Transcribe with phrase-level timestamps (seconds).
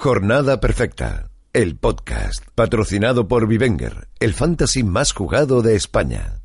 [0.00, 6.38] Jornada Perfecta, el podcast, patrocinado por Vivenger, el fantasy más jugado de España.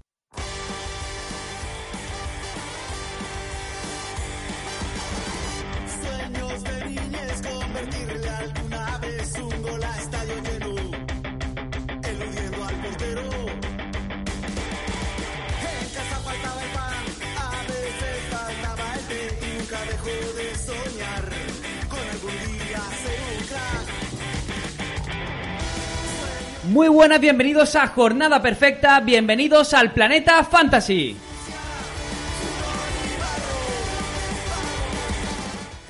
[27.04, 31.18] Buenas, bienvenidos a Jornada Perfecta, bienvenidos al Planeta Fantasy.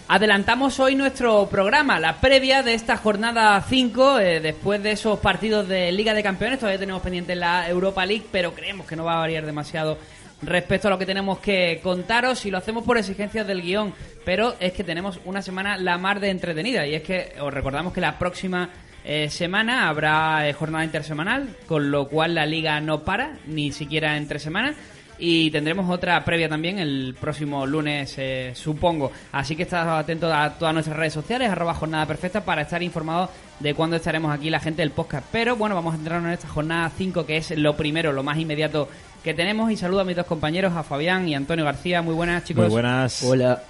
[0.08, 5.68] Adelantamos hoy nuestro programa, la previa de esta jornada 5, eh, después de esos partidos
[5.68, 9.18] de Liga de Campeones, todavía tenemos pendiente la Europa League, pero creemos que no va
[9.18, 10.00] a variar demasiado
[10.42, 13.94] respecto a lo que tenemos que contaros y lo hacemos por exigencias del guion,
[14.26, 17.94] pero es que tenemos una semana la mar de entretenida y es que os recordamos
[17.94, 18.72] que la próxima
[19.06, 24.18] eh, semana habrá eh, jornada intersemanal, con lo cual la liga no para, ni siquiera
[24.18, 24.76] entre semanas.
[25.20, 29.12] Y tendremos otra previa también el próximo lunes, eh, supongo.
[29.32, 33.30] Así que estad atentos a todas nuestras redes sociales, arroba jornada perfecta, para estar informados
[33.60, 35.26] de cuándo estaremos aquí la gente del podcast.
[35.32, 38.38] Pero bueno, vamos a entrarnos en esta jornada 5, que es lo primero, lo más
[38.38, 38.90] inmediato
[39.24, 39.72] que tenemos.
[39.72, 42.02] Y saludo a mis dos compañeros, a Fabián y Antonio García.
[42.02, 42.64] Muy buenas, chicos.
[42.64, 43.24] Muy buenas.
[43.24, 43.64] Hola.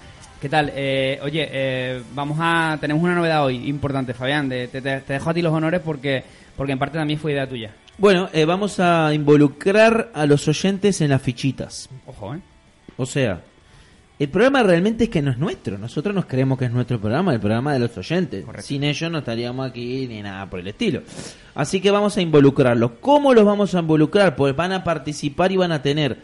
[0.44, 0.74] ¿Qué tal?
[0.76, 4.50] Eh, oye, eh, vamos a tenemos una novedad hoy importante, Fabián.
[4.50, 6.22] De, te, dejo a ti los honores porque
[6.58, 7.74] porque en parte también fue idea tuya.
[7.98, 11.88] Bueno, eh, vamos a involucrar a los oyentes en las fichitas.
[12.06, 12.40] Ojo, ¿eh?
[12.98, 13.40] O sea,
[14.20, 15.78] el programa realmente es que no es nuestro.
[15.78, 18.44] Nosotros nos creemos que es nuestro programa, el programa de los oyentes.
[18.44, 18.68] Correcto.
[18.68, 21.04] Sin ellos no estaríamos aquí ni nada por el estilo.
[21.56, 22.92] Así que vamos a involucrarlos.
[23.00, 24.36] ¿Cómo los vamos a involucrar?
[24.36, 26.18] Pues van a participar y van a tener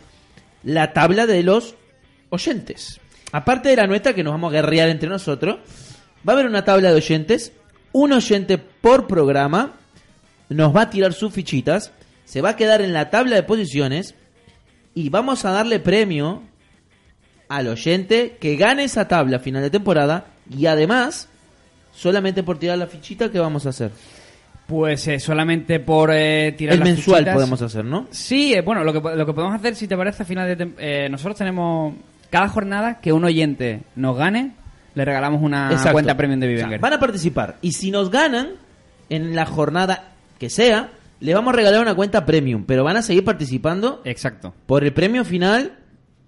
[0.64, 1.76] la tabla de los
[2.32, 3.00] oyentes.
[3.32, 5.58] Aparte de la nuestra que nos vamos a guerrear entre nosotros,
[6.28, 7.54] va a haber una tabla de oyentes,
[7.92, 9.74] un oyente por programa,
[10.50, 11.92] nos va a tirar sus fichitas,
[12.26, 14.16] se va a quedar en la tabla de posiciones
[14.96, 16.42] y vamos a darle premio
[17.48, 21.30] al oyente que gane esa tabla a final de temporada y además,
[21.92, 23.92] solamente por tirar la fichita, ¿qué vamos a hacer?
[24.68, 28.08] Pues eh, solamente por eh, tirar El las mensual fichitas- podemos hacer, ¿no?
[28.12, 30.72] Sí, eh, bueno, lo que, lo que podemos hacer, si te parece, a final de
[30.78, 31.96] eh, nosotros tenemos
[32.30, 34.52] cada jornada que un oyente nos gane,
[34.96, 35.94] le regalamos una Exacto.
[35.94, 36.80] cuenta premium de Vivenger.
[36.80, 38.50] van a participar y si nos ganan
[39.10, 43.02] en la jornada que sea, le vamos a regalar una cuenta premium, pero van a
[43.02, 44.54] seguir participando Exacto.
[44.66, 45.74] por el premio final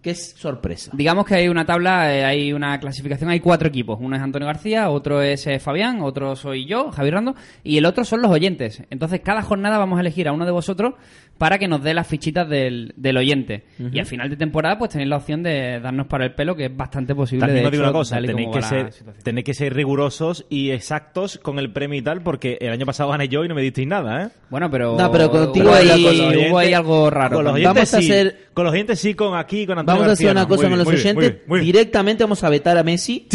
[0.02, 0.92] que es sorpresa.
[0.96, 4.00] Digamos que hay una tabla, eh, hay una clasificación, hay cuatro equipos.
[4.02, 7.86] Uno es Antonio García, otro es eh, Fabián, otro soy yo, Javier Rando, y el
[7.86, 8.82] otro son los oyentes.
[8.90, 10.96] Entonces, cada jornada vamos a elegir a uno de vosotros
[11.38, 13.64] para que nos dé las fichitas del, del oyente.
[13.92, 16.66] Y al final de temporada, pues tenéis la opción de darnos para el pelo, que
[16.66, 17.46] es bastante posible.
[17.48, 18.90] También de os digo hecho, una cosa, tenéis que, ser,
[19.24, 23.10] tenéis que ser rigurosos y exactos con el premio y tal, porque el año pasado
[23.10, 24.30] gané yo y no me disteis nada, ¿eh?
[24.52, 27.38] Bueno, pero, No, pero contigo hubo, ahí- hubo ahí algo raro.
[27.38, 27.70] Con los también.
[27.72, 30.26] oyentes Vamos a sí, con los oyentes sí, con aquí, con Antonio Vamos a hacer
[30.28, 30.48] García, una no.
[30.48, 31.30] cosa Muy con bien, los muy bien, oyentes.
[31.32, 31.66] bien, muy bien.
[31.68, 33.28] Directamente vamos a vetar a Messi.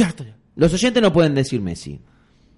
[0.56, 2.00] Los oyentes no pueden decir Messi.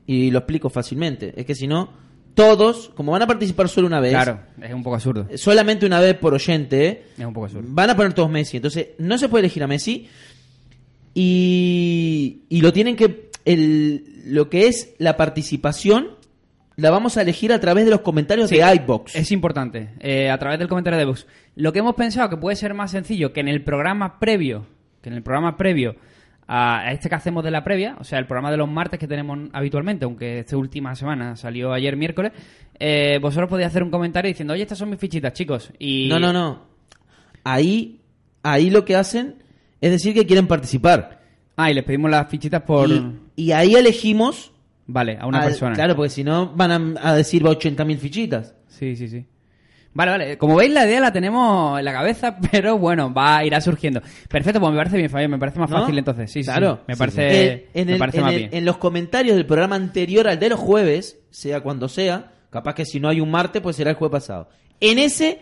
[0.06, 1.34] Y lo explico fácilmente.
[1.36, 1.91] Es que si no,
[2.34, 5.26] todos, como van a participar solo una vez, Claro, es un poco absurdo.
[5.36, 7.66] solamente una vez por oyente, Es un poco absurdo.
[7.70, 8.56] van a poner todos Messi.
[8.58, 10.08] Entonces, no se puede elegir a Messi.
[11.14, 13.28] Y, y lo tienen que.
[13.44, 16.10] El, lo que es la participación,
[16.76, 19.16] la vamos a elegir a través de los comentarios Sí, de iBox.
[19.16, 21.26] Es importante, eh, a través del comentario de Vox.
[21.58, 24.64] Lo que hemos pensado que puede ser más sencillo que en el programa previo,
[25.02, 25.96] que en el programa previo
[26.46, 29.08] a este que hacemos de la previa, o sea, el programa de los martes que
[29.08, 32.31] tenemos habitualmente, aunque esta última semana salió ayer miércoles,
[32.78, 35.72] eh, vosotros podéis hacer un comentario diciendo, oye, estas son mis fichitas, chicos.
[35.81, 36.62] Y No, no, no.
[37.43, 38.02] Ahí,
[38.44, 39.43] ahí lo que hacen
[39.81, 41.22] es decir que quieren participar.
[41.56, 42.88] Ah, y les pedimos las fichitas por...
[42.88, 44.52] Y, y ahí elegimos.
[44.87, 45.75] Vale, a una persona.
[45.75, 48.55] Claro, porque si no van a, a decir 80.000 fichitas.
[48.69, 49.26] Sí, sí, sí.
[49.98, 50.38] Vale, vale.
[50.38, 54.00] Como veis, la idea la tenemos en la cabeza, pero bueno, va, irá surgiendo.
[54.28, 55.32] Perfecto, pues me parece bien, Fabián.
[55.32, 55.80] Me parece más ¿No?
[55.80, 56.30] fácil entonces.
[56.30, 56.76] Sí, sí, Claro.
[56.76, 56.82] sí.
[56.86, 57.70] Me parece, sí.
[57.74, 58.50] En, me el- parece en más el- bien.
[58.54, 62.84] en los comentarios del programa anterior al de los jueves, sea cuando sea, capaz que
[62.84, 64.48] si no hay un martes, pues será el jueves pasado.
[64.80, 65.40] En ese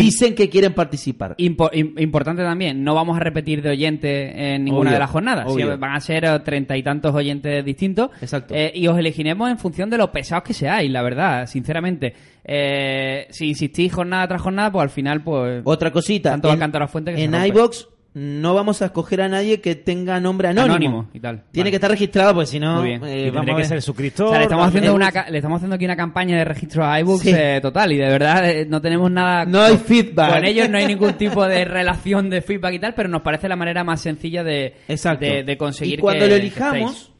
[0.00, 1.36] dicen que quieren participar.
[1.38, 5.10] Impo- im- importante también, no vamos a repetir de oyente en ninguna Obvio, de las
[5.10, 5.46] jornadas.
[5.78, 8.10] Van a ser eh, treinta y tantos oyentes distintos.
[8.20, 8.54] Exacto.
[8.54, 12.14] Eh, y os elegiremos en función de lo pesados que seáis, la verdad, sinceramente.
[12.44, 15.62] Eh, si insistís jornada tras jornada, pues al final, pues.
[15.64, 16.30] Otra cosita.
[16.30, 19.60] Tanto va canto a la fuente que en iBox no vamos a escoger a nadie
[19.62, 20.74] que tenga nombre anónimo.
[20.74, 21.44] Anónimo y tal.
[21.50, 21.70] Tiene Vale.
[21.70, 22.76] que estar registrado, pues si no.
[22.80, 23.02] Muy bien.
[23.04, 24.26] eh, tendría a que ser suscriptor.
[24.26, 27.00] O sea, le estamos, haciendo una, le estamos haciendo aquí una campaña de registro a
[27.00, 27.32] iBooks Sí.
[27.34, 29.46] eh, total y de verdad eh, no tenemos nada...
[29.46, 30.34] No hay con- feedback.
[30.34, 33.48] Con ellos no hay ningún tipo de relación de feedback y tal, pero nos parece
[33.48, 35.24] la manera más sencilla de, Exacto.
[35.24, 37.12] de, de conseguir Y cuando que- lo elijamos,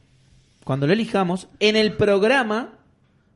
[0.65, 2.75] cuando lo elijamos, en el programa,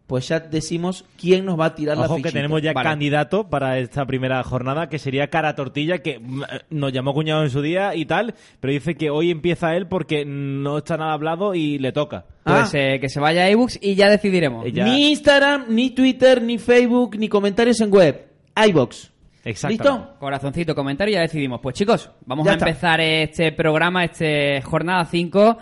[0.07, 2.39] pues ya decimos quién nos va a tirar la Ojo que fichita.
[2.39, 2.89] tenemos ya Vale.
[2.89, 7.43] candidato para esta primera jornada, que sería Cara Tortilla, que mm, eh, nos llamó cuñado
[7.43, 11.13] en su día y tal, pero dice que hoy empieza él porque no está nada
[11.13, 12.25] hablado y le toca.
[12.45, 12.79] Pues Ah.
[12.79, 14.65] eh, que se vaya a iBooks y ya decidiremos.
[14.67, 18.27] Eh, ya- Ni Instagram, ni Twitter, ni Facebook, ni comentarios en web.
[18.69, 19.13] iBox.
[19.45, 19.85] Exactamente.
[19.85, 20.19] ¿Listo?
[20.19, 21.61] Corazoncito, comentario y ya decidimos.
[21.61, 22.69] Pues chicos, vamos Ya a está.
[22.69, 25.57] empezar este programa, este jornada 5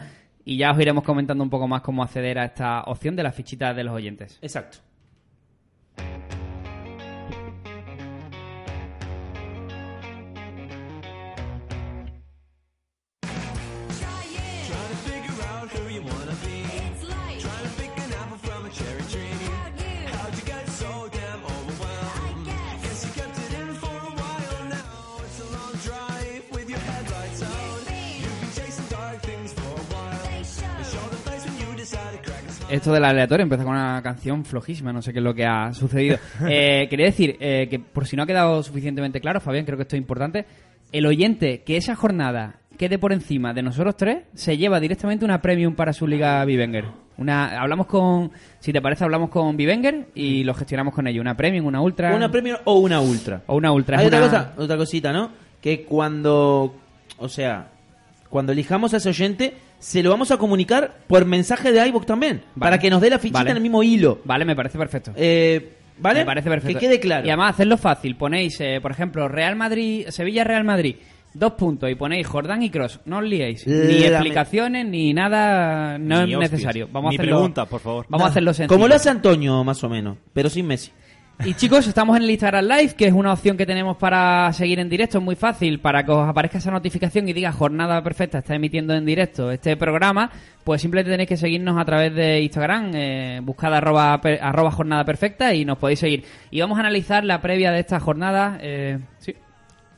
[0.45, 3.35] y ya os iremos comentando un poco más cómo acceder a esta opción de las
[3.35, 4.39] fichitas de los oyentes.
[4.43, 4.79] Exacto.
[32.71, 35.73] Esto del aleatorio empieza con una canción flojísima, no sé qué es lo que ha
[35.73, 36.19] sucedido.
[36.49, 39.83] Eh, quería decir eh, que, por si no ha quedado suficientemente claro, Fabián, creo que
[39.83, 40.47] esto es importante.
[40.93, 45.41] El oyente que esa jornada quede por encima de nosotros tres se lleva directamente una
[45.41, 46.87] premium para su liga Vivenger.
[47.17, 51.21] Una, hablamos con, si te parece, hablamos con Vivenger y lo gestionamos con ellos.
[51.21, 52.15] Una premium, una ultra.
[52.15, 53.43] Una premium o una ultra.
[53.47, 53.99] o una ultra.
[53.99, 55.31] Hay otra cosa, otra cosita, ¿no?
[55.61, 56.75] Que cuando,
[57.19, 57.69] o sea,
[58.29, 62.41] cuando elijamos a ese oyente, se lo vamos a comunicar por mensaje de iVoox también,
[62.59, 63.51] para que nos dé la fichita Vale.
[63.51, 64.21] en el mismo hilo.
[64.25, 65.13] Vale, me parece perfecto.
[65.15, 66.21] Eh, ¿Vale?
[66.21, 66.79] Me parece perfecto.
[66.81, 67.27] Que quede claro.
[67.27, 68.17] Y además, hacerlo fácil.
[68.17, 70.97] Ponéis, eh, por ejemplo, Real Madrid, Sevilla-Real Madrid,
[71.35, 73.01] dos puntos, y ponéis Jordán y Cross.
[73.05, 73.67] No os liéis.
[73.67, 75.99] Ni La- explicaciones, ni nada.
[75.99, 76.51] No Ni es hostias.
[76.53, 76.89] necesario.
[76.91, 77.37] Vamos Ni a hacerlo.
[77.37, 78.07] preguntas, por favor.
[78.09, 78.75] Vamos a hacerlo sencillo.
[78.75, 80.91] Como lo hace Antonio, más o menos, pero sin Messi.
[81.43, 84.79] Y chicos, estamos en el Instagram Live, que es una opción que tenemos para seguir
[84.79, 85.19] en directo.
[85.19, 85.81] Es muy fácil.
[85.81, 89.77] Para que os aparezca esa notificación y diga jornada perfecta, está emitiendo en directo este
[89.77, 90.31] programa,
[90.63, 95.53] pues simplemente tenéis que seguirnos a través de Instagram, eh, buscad arroba, arroba jornada perfecta
[95.53, 96.25] y nos podéis seguir.
[96.51, 98.59] Y vamos a analizar la previa de esta jornada.
[98.63, 99.35] Eh, sí.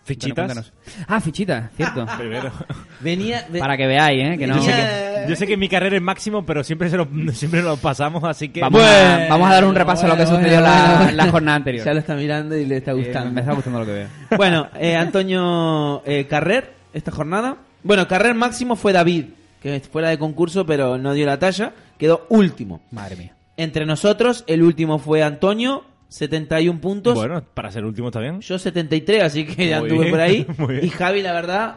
[0.06, 0.46] Fichitas.
[0.46, 0.72] Cuéntanos.
[1.08, 2.06] Ah, fichitas, cierto.
[2.18, 2.52] Primero.
[3.00, 3.44] Venía.
[3.50, 4.38] ve- para que veáis, ¿eh?
[4.38, 4.54] Que no...
[4.56, 7.60] Yo sé que, yo sé que mi carrera es máximo, pero siempre se lo, siempre
[7.60, 8.60] lo pasamos, así que...
[8.60, 8.84] Vamos, a,
[9.16, 11.12] Bueno, vamos a dar un repaso a lo que bueno, sucedió bueno, la, bueno.
[11.12, 11.84] la jornada anterior.
[11.84, 13.32] Ya lo está mirando y le está Eh, gustando.
[13.32, 14.08] me está gustando lo que veo.
[14.36, 17.56] Bueno, eh, Antonio eh, Carrer, esta jornada.
[17.82, 19.24] Bueno, Carrer máximo fue David,
[19.60, 21.72] que fue la de concurso, pero no dio la talla.
[21.98, 22.80] Quedó último.
[22.92, 23.32] Madre mía.
[23.56, 27.14] Entre nosotros, el último fue Antonio, 71 puntos.
[27.14, 28.40] Bueno, para ser el último está bien.
[28.40, 30.46] Yo 73, así que ya Muy anduve bien, por ahí.
[30.86, 31.76] Y Javi, la verdad,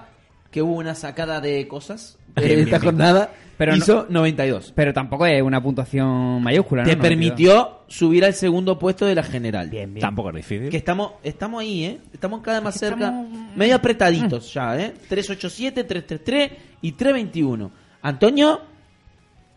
[0.51, 2.81] que hubo una sacada de cosas en bien, esta bien.
[2.91, 3.31] jornada.
[3.57, 4.71] Pero hizo 92.
[4.73, 6.89] Pero tampoco es una puntuación mayúscula, ¿no?
[6.89, 7.09] Te 92.
[7.35, 9.69] permitió subir al segundo puesto de la general.
[9.69, 9.99] Bien, bien.
[10.01, 10.69] Tampoco es difícil.
[10.69, 11.97] Que estamos, estamos ahí, ¿eh?
[12.13, 13.07] Estamos cada vez más cerca.
[13.07, 13.27] estamos-
[13.57, 14.93] Medio apretaditos ya, ¿eh?
[15.09, 16.51] 387, 333
[16.83, 17.69] y 321.
[18.01, 18.61] Antonio,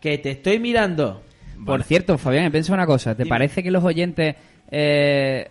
[0.01, 1.21] que te estoy mirando.
[1.65, 3.15] Por cierto, Fabián, he pensado una cosa.
[3.15, 3.29] ¿Te Dime.
[3.29, 4.35] parece que los oyentes
[4.75, 5.49] eh,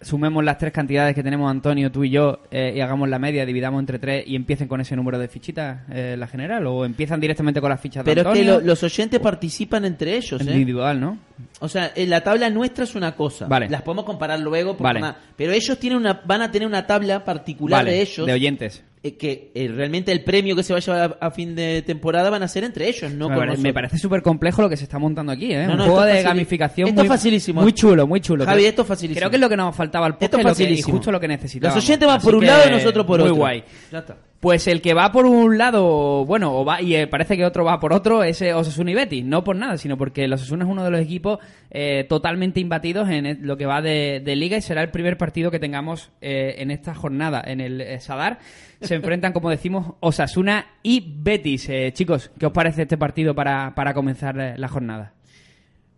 [0.00, 3.46] sumemos las tres cantidades que tenemos Antonio, tú y yo, eh, y hagamos la media,
[3.46, 6.66] dividamos entre tres y empiecen con ese número de fichitas eh, la general?
[6.66, 8.60] ¿O empiezan directamente con las fichas de Pero es que Antonio?
[8.60, 10.44] lo- los oyentes participan entre ellos, ¿eh?
[10.44, 11.18] Individual, ¿no?
[11.60, 13.46] O sea, en la tabla nuestra es una cosa.
[13.46, 13.68] Vale.
[13.68, 14.76] Las podemos comparar luego.
[14.76, 15.14] por Vale.
[15.36, 18.26] Pero ellos tienen una, van a tener una tabla particular Vale, de ellos.
[18.26, 18.82] de oyentes.
[19.04, 21.82] Eh, que eh, realmente el premio que se va a llevar a, a fin de
[21.82, 23.62] temporada van a ser entre ellos, no me, con pare- nosotros.
[23.64, 25.66] me parece súper complejo lo que se está montando aquí, ¿eh?
[25.66, 27.62] No, Un no, juego esto de es facili- gamificación esto es muy, facilísimo.
[27.62, 28.44] muy chulo, muy chulo.
[28.44, 29.18] Javi, esto es facilísimo.
[29.18, 30.66] Creo que es lo que nos faltaba al Esto podcast es y lo que- y
[30.66, 30.96] facilísimo.
[30.96, 31.76] justo lo que necesitábamos.
[31.76, 33.36] Los oyentes van Así por un lado y nosotros por muy otro.
[33.36, 33.64] guay.
[33.90, 34.16] Ya está.
[34.42, 37.64] Pues el que va por un lado, bueno, o va, y eh, parece que otro
[37.64, 39.24] va por otro, es eh, Osasuna y Betis.
[39.24, 41.38] No por nada, sino porque el Osasuna es uno de los equipos
[41.70, 45.52] eh, totalmente imbatidos en el- lo que va de, liga y será el primer partido
[45.52, 48.40] que tengamos en esta jornada en el Sadar.
[48.80, 51.70] Se enfrentan, como decimos, Osasuna y Betis.
[51.92, 55.14] Chicos, ¿qué os parece este partido para, para comenzar la jornada?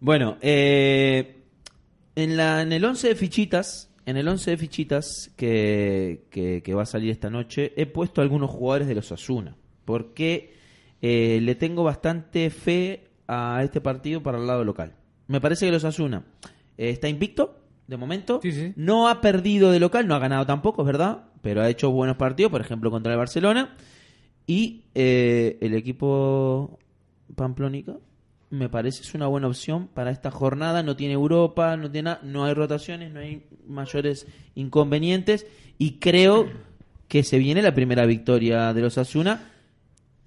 [0.01, 1.33] Bueno, en
[2.15, 7.11] el 11 de fichitas, en el 11 de fichitas que, que, que va a salir
[7.11, 9.57] esta noche, he puesto algunos jugadores de los Asuna.
[9.85, 10.55] Porque
[11.01, 14.95] eh, le tengo bastante fe a este partido para el lado local.
[15.27, 16.25] Me parece que los Asuna
[16.77, 18.41] está invicto, de momento.
[18.43, 18.73] Sí, sí.
[18.77, 22.17] No ha perdido de local, no ha ganado tampoco, es verdad, pero ha hecho buenos
[22.17, 23.77] partidos, por ejemplo, contra el Barcelona.
[24.47, 26.79] Y eh, el equipo
[27.35, 27.97] Pamplónica
[28.55, 30.83] me parece es una buena opción para esta jornada.
[30.83, 35.47] No tiene Europa, no tiene no hay rotaciones, no hay mayores inconvenientes.
[35.79, 36.49] Y creo
[37.09, 39.54] que se viene la primera victoria de los Asuna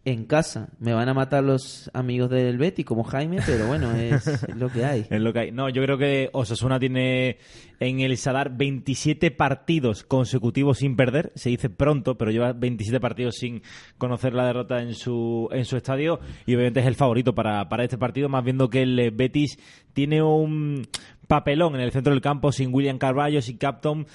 [0.07, 0.69] en casa.
[0.79, 4.85] Me van a matar los amigos del Betty como Jaime, pero bueno, es lo que
[4.85, 5.05] hay.
[5.09, 5.51] Es lo que hay.
[5.51, 7.39] No, yo creo que Osasuna tiene
[7.81, 11.33] en el Sadar 27 partidos consecutivos sin perder.
[11.35, 13.61] Se dice pronto, pero lleva 27 partidos sin
[13.97, 16.21] conocer la derrota en su, en su estadio.
[16.45, 19.59] Y obviamente es el favorito para, para este partido, más viendo que el eh, Betis
[19.91, 20.87] tiene un
[21.27, 24.07] papelón en el centro del campo sin William Carvalho, sin Capton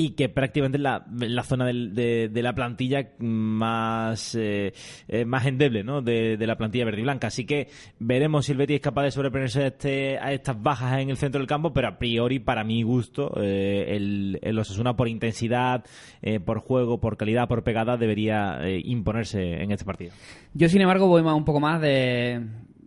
[0.00, 4.72] y que prácticamente es la, la zona de, la plantilla más eh,
[5.08, 6.00] eh, más endeble ¿no?
[6.00, 7.26] de, de la plantilla verde y blanca.
[7.26, 11.00] Así que veremos si el Betis es capaz de sobreponerse a, este, a estas bajas
[11.00, 14.96] en el centro del campo, pero a priori, para mi gusto, eh, el, el Osasuna
[14.96, 15.84] por intensidad,
[16.46, 20.12] por juego, por calidad, por pegada, debería imponerse en este partido.
[20.54, 22.40] Yo, sin embargo, voy más, un poco más de,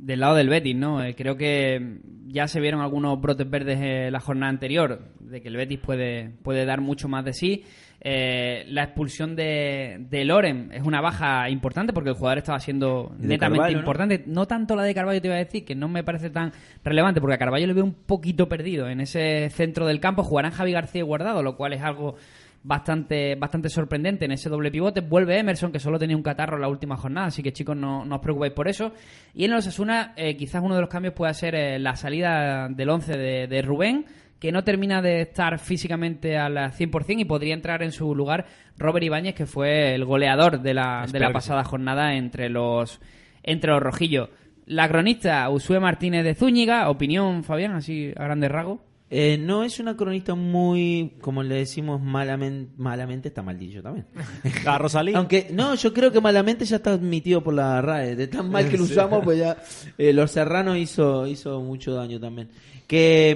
[0.03, 1.01] del lado del Betis, ¿no?
[1.01, 5.47] Eh, creo que ya se vieron algunos brotes verdes en la jornada anterior, de que
[5.47, 7.63] el Betis puede, puede dar mucho más de sí.
[8.01, 13.15] Eh, la expulsión de, de Loren es una baja importante porque el jugador estaba siendo
[13.17, 13.79] netamente Carvalho, ¿no?
[13.79, 14.23] importante.
[14.27, 14.45] ¿no?
[14.45, 16.51] tanto la de Carballo te iba a decir, que no me parece tan
[16.83, 20.23] relevante, porque a Carballo le veo un poquito perdido en ese centro del campo.
[20.23, 22.17] Jugarán Javi García y Guardado, lo cual es algo
[22.63, 25.01] bastante bastante sorprendente en ese doble pivote.
[25.01, 28.05] Vuelve Emerson, que solo tenía un catarro en la última jornada, así que chicos, no,
[28.05, 28.93] no os preocupéis por eso.
[29.33, 32.69] Y en el Osasuna, eh, quizás uno de los cambios pueda ser eh, la salida
[32.69, 34.05] del 11 de, de Rubén,
[34.39, 38.45] que no termina de estar físicamente al 100% y podría entrar en su lugar
[38.77, 42.99] Robert Ibáñez, que fue el goleador de la, de la pasada jornada entre los,
[43.41, 44.29] entre los rojillos.
[44.65, 48.79] La cronista Usue Martínez de Zúñiga, opinión, Fabián, así a grandes rasgos.
[49.15, 54.07] Eh, no es una cronista muy, como le decimos malamente, malamente está mal dicho también.
[54.65, 55.13] A Rosalí.
[55.13, 58.15] Aunque, no, yo creo que malamente ya está admitido por la RAE.
[58.15, 59.57] De tan mal que lo usamos, pues ya.
[59.99, 62.49] eh, Los Serranos hizo, hizo mucho daño también.
[62.87, 63.35] Que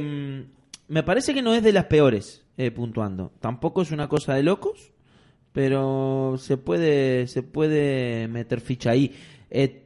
[0.89, 3.31] mm, me parece que no es de las peores, eh, puntuando.
[3.39, 4.91] Tampoco es una cosa de locos,
[5.51, 9.13] pero se puede, se puede meter ficha ahí.
[9.51, 9.83] Eh,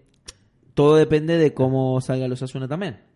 [0.73, 3.10] todo depende de cómo salga los Asuna también.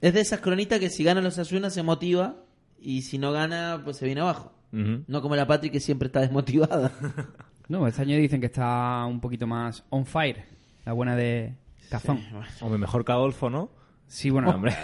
[0.00, 2.36] Es de esas cronitas que si gana los Asuna se motiva
[2.80, 4.52] y si no gana, pues se viene abajo.
[4.72, 6.92] No como la Patri que siempre está desmotivada.
[7.68, 10.44] No, este año dicen que está un poquito más on fire,
[10.84, 11.54] la buena de
[11.88, 12.20] Cazón.
[12.60, 13.70] Hombre, mejor que Adolfo, ¿no?
[14.12, 14.74] Sí, bueno, Hombre,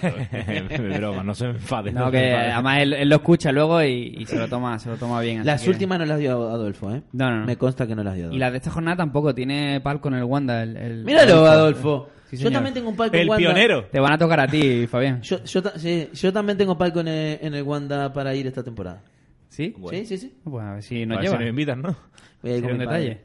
[0.98, 1.90] broma, no se me enfade.
[1.92, 2.52] No, que enfade.
[2.52, 5.40] además él, él lo escucha luego y, y se lo toma, se lo toma bien.
[5.40, 7.02] así Las que- últimas no las dio Adolfo, ¿eh?
[7.12, 7.46] No, no, no.
[7.46, 8.38] Me consta que no las dio Y Adolfo.
[8.38, 10.62] la de esta jornada tampoco tiene pal con el Wanda.
[10.62, 12.08] El, el- Míralo, Adolfo.
[12.30, 13.38] Sí, yo también tengo un palco El en Wanda.
[13.52, 13.84] pionero.
[13.86, 15.20] Te van a tocar a ti, Fabián.
[15.22, 18.62] Yo, yo, sí, yo también tengo palco en el, en el Wanda para ir esta
[18.62, 19.02] temporada.
[19.48, 19.74] ¿Sí?
[19.76, 19.98] Bueno.
[19.98, 20.34] Sí, sí, sí.
[20.44, 21.96] Pues a ver si A nos si nos invitan, ¿no?
[22.42, 23.00] Voy a ir Sería con un padre.
[23.08, 23.20] detalle.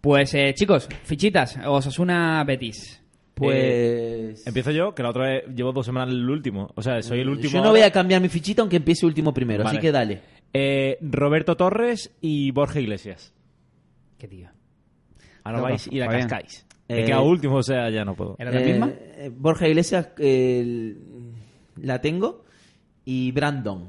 [0.00, 1.58] Pues eh, chicos, fichitas.
[1.64, 3.01] Osasuna Betis.
[3.42, 4.40] Pues.
[4.40, 6.70] Eh, Empiezo yo, que la otra vez llevo dos semanas el último.
[6.74, 7.50] O sea, soy el último.
[7.52, 7.70] Yo no ahora.
[7.80, 9.78] voy a cambiar mi fichita aunque empiece último primero, Vale.
[9.78, 10.20] así que dale.
[10.52, 13.32] Eh, Roberto Torres y Borja Iglesias.
[14.18, 14.48] Qué tío.
[15.44, 16.28] Ahora vais y la Fabián.
[16.28, 16.66] cascáis.
[16.88, 18.36] Eh, He quedado último, o sea, ya no puedo.
[18.38, 18.90] ¿Era la Eh, misma?
[18.92, 20.94] eh, Borja Iglesias eh,
[21.80, 22.44] la tengo
[23.04, 23.88] y Brandon.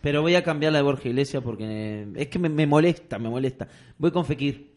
[0.00, 3.18] Pero voy a cambiar la de Borja Iglesias porque eh, es que me, me molesta,
[3.18, 3.66] me molesta.
[3.98, 4.73] Voy con Fekir.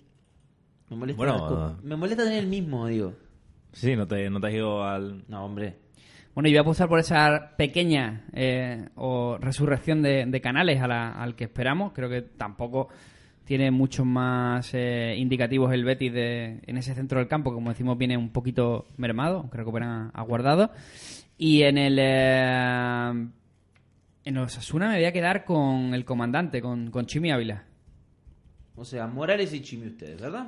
[0.89, 3.13] Me molesta, Bueno, con- me molesta tener el mismo, digo.
[3.73, 5.23] Sí, no te, no te has ido al...
[5.27, 5.75] No, hombre.
[6.33, 10.87] Bueno, y voy a apostar por esa pequeña eh, o resurrección de, de canales a
[10.87, 11.91] la- al que esperamos.
[11.93, 12.89] Creo que tampoco
[13.43, 17.53] tiene muchos más eh, indicativos el Betis de, en ese centro del campo.
[17.53, 20.71] Como decimos, viene un poquito mermado, aunque recuperan a, a guardado.
[21.37, 21.97] Y en el.
[21.99, 23.27] eh,
[24.25, 27.63] en los Osasuna me voy a quedar con el comandante, con, con Chimi Ávila.
[28.75, 30.47] O sea, Morales y Chimi ustedes, ¿verdad?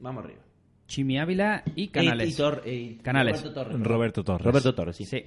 [0.00, 0.40] Vamos arriba.
[0.86, 2.28] Chimi Ávila y Canales.
[2.28, 3.42] Y- y Tor- y- Canales.
[3.42, 3.80] Roberto Torres.
[3.80, 4.44] Roberto Torres.
[4.46, 5.04] Roberto Torres, sí.
[5.04, 5.24] Sí.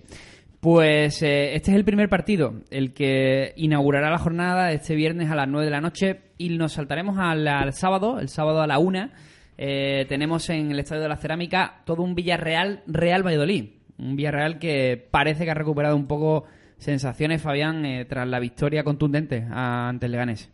[0.60, 5.36] Pues eh, este es el primer partido, el que inaugurará la jornada este viernes a
[5.36, 8.78] las 9 de la noche y nos saltaremos al, al sábado, el sábado a la
[8.80, 9.10] 1.
[9.58, 13.70] Eh, tenemos en el Estadio de la Cerámica todo un Villarreal Real Valladolid.
[13.98, 16.46] Un Villarreal que parece que ha recuperado un poco
[16.78, 20.50] sensaciones, Fabián, eh, tras la victoria contundente ante el Leganés.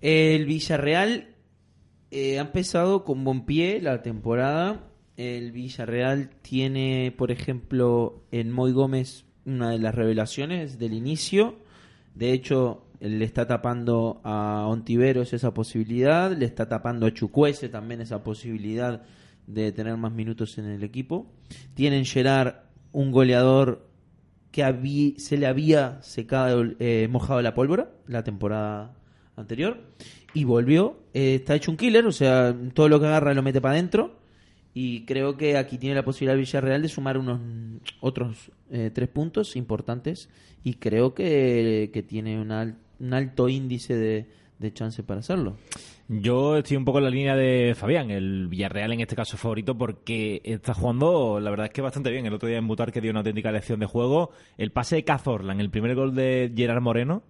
[0.00, 1.28] El Villarreal
[2.14, 4.84] eh, ha empezado con buen pie la temporada.
[5.16, 11.56] El Villarreal tiene, por ejemplo, en Moy Gómez una de las revelaciones del inicio.
[12.14, 18.00] De hecho, le está tapando a Ontiveros esa posibilidad, le está tapando a Chucuese también
[18.00, 19.02] esa posibilidad
[19.48, 21.26] de tener más minutos en el equipo.
[21.74, 22.58] Tienen Gerard
[22.92, 23.88] un goleador
[24.52, 28.94] que se le había secado, eh, mojado la pólvora la temporada
[29.34, 29.80] anterior
[30.34, 30.98] y volvió.
[31.14, 34.16] Eh, está hecho un killer, o sea, todo lo que agarra lo mete para adentro.
[34.74, 37.40] Y creo que aquí tiene la posibilidad Villarreal de sumar unos
[38.00, 40.28] otros eh, tres puntos importantes.
[40.64, 44.26] Y creo que, que tiene un, al- un alto índice de,
[44.58, 45.56] de chance para hacerlo.
[46.08, 48.10] Yo estoy un poco en la línea de Fabián.
[48.10, 52.26] El Villarreal en este caso favorito porque está jugando, la verdad es que bastante bien.
[52.26, 54.30] El otro día en Butar que dio una auténtica lección de juego.
[54.58, 57.22] El pase de Cazorla en el primer gol de Gerard Moreno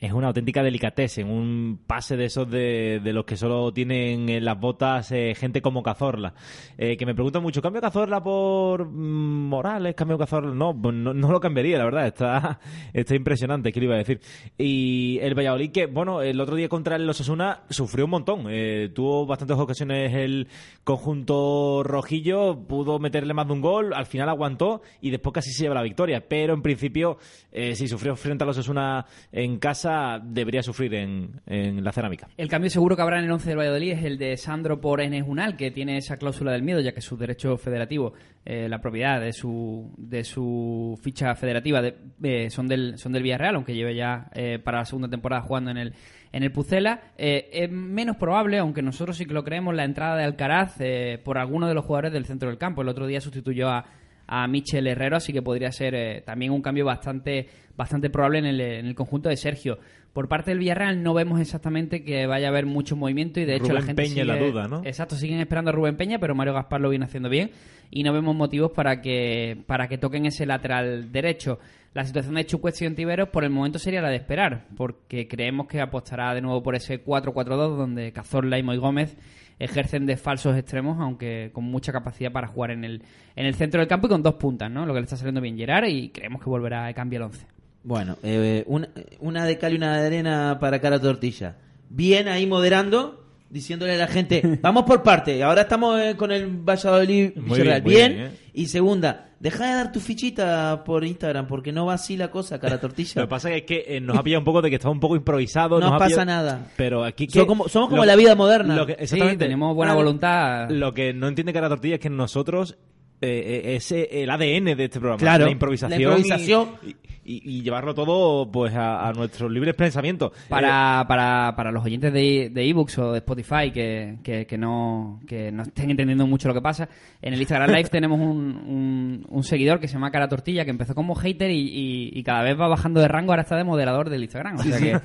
[0.00, 1.18] es una auténtica delicatez.
[1.18, 5.62] Un pase de esos de, de los que solo tienen en las botas eh, gente
[5.62, 6.34] como Cazorla.
[6.76, 9.94] Eh, que me preguntan mucho, ¿cambio Cazorla por mm, Morales?
[9.94, 10.52] ¿Cambio Cazorla?
[10.54, 12.06] No, pues no, no lo cambiaría, la verdad.
[12.06, 12.60] Está,
[12.92, 14.20] está impresionante, ¿qué le iba a decir?
[14.58, 18.46] Y el Valladolid, que, bueno, el otro día contra el Osasuna sufrió un montón.
[18.50, 20.48] Eh, tuvo bastantes ocasiones el
[20.84, 25.62] conjunto rojillo, pudo meterle más de un gol, al final aguantó y después casi se
[25.62, 26.22] lleva la victoria.
[26.28, 27.18] Pero en principio,
[27.50, 29.85] eh, si sufrió frente al Osasuna en casa,
[30.22, 32.28] debería sufrir en, en la cerámica.
[32.36, 35.00] El cambio seguro que habrá en el 11 del Valladolid es el de Sandro por
[35.00, 38.12] Enes Unal, que tiene esa cláusula del miedo, ya que su derecho federativo,
[38.44, 43.22] eh, la propiedad de su, de su ficha federativa de- eh, son, del, son del
[43.22, 45.94] Villarreal, aunque lleve ya eh, para la segunda temporada jugando en el,
[46.32, 47.00] en el Pucela.
[47.16, 50.76] Es menos probable, aunque nosotros sí que lo creemos, la entrada de Alcaraz
[51.24, 52.82] por alguno de los jugadores del centro del campo.
[52.82, 53.84] El otro día sustituyó a,
[54.26, 58.46] a Michel Herrero, así que podría ser eh, también un cambio bastante, bastante probable en
[58.46, 59.78] el, en el conjunto de Sergio.
[60.12, 63.56] Por parte del Villarreal no vemos exactamente que vaya a haber mucho movimiento y de
[63.56, 64.80] hecho Rubén la gente Peña la duda, ¿no?
[64.82, 67.50] Exacto, siguen esperando a Rubén Peña, pero Mario Gaspar lo viene haciendo bien
[67.90, 71.58] y no vemos motivos para que para que toquen ese lateral derecho.
[71.92, 75.66] La situación de Chukwueze y Ontiveros por el momento sería la de esperar, porque creemos
[75.66, 79.18] que apostará de nuevo por ese 4-4-2 donde Cazorla y Moy Gómez
[79.58, 83.02] ejercen de falsos extremos, aunque con mucha capacidad para jugar en el,
[83.34, 84.86] en el centro del campo y con dos puntas, ¿no?
[84.86, 87.46] Lo que le está saliendo bien Gerard y creemos que volverá a cambiar el 11.
[87.84, 88.88] Bueno, eh, una,
[89.20, 91.56] una de cal y una de arena para cara tortilla.
[91.88, 95.42] Bien ahí moderando, diciéndole a la gente, vamos por parte.
[95.42, 97.82] Ahora estamos eh, con el Valladolid Muy Villarreal.
[97.82, 98.12] bien, muy bien.
[98.14, 98.38] bien, ¿eh?
[98.54, 102.58] Y segunda, deja de dar tu fichita por Instagram porque no va así la cosa,
[102.58, 103.22] cara Lo tortilla.
[103.22, 105.16] que pasa es que eh, nos ha pillado un poco de que estaba un poco
[105.16, 105.78] improvisado.
[105.78, 106.66] No nos pasa pillado- nada.
[106.76, 108.74] Pero aquí que- como- somos como lo- la vida moderna.
[108.76, 109.44] lo que- Sí, exactamente.
[109.44, 110.70] tenemos buena voluntad.
[110.70, 112.76] Lo que no entiende Cara Tortilla es que nosotros
[113.20, 115.18] eh, eh, es eh, el ADN de este programa.
[115.18, 116.00] Claro, la improvisación.
[116.00, 116.68] la improvisación.
[116.84, 116.96] Y, y-
[117.28, 120.30] y llevarlo todo pues a, a nuestros libres pensamientos.
[120.48, 125.18] Para, para, para los oyentes de de ebooks o de Spotify que, que, que no,
[125.26, 126.88] que no estén entendiendo mucho lo que pasa,
[127.20, 130.70] en el Instagram Live tenemos un, un, un seguidor que se llama Cara Tortilla que
[130.70, 133.64] empezó como hater y, y, y cada vez va bajando de rango, ahora está de
[133.64, 134.60] moderador del Instagram.
[134.60, 135.00] O sea que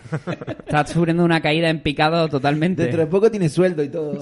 [0.60, 2.84] está sufriendo una caída en picado totalmente.
[2.84, 4.22] Dentro de poco tiene sueldo y todo.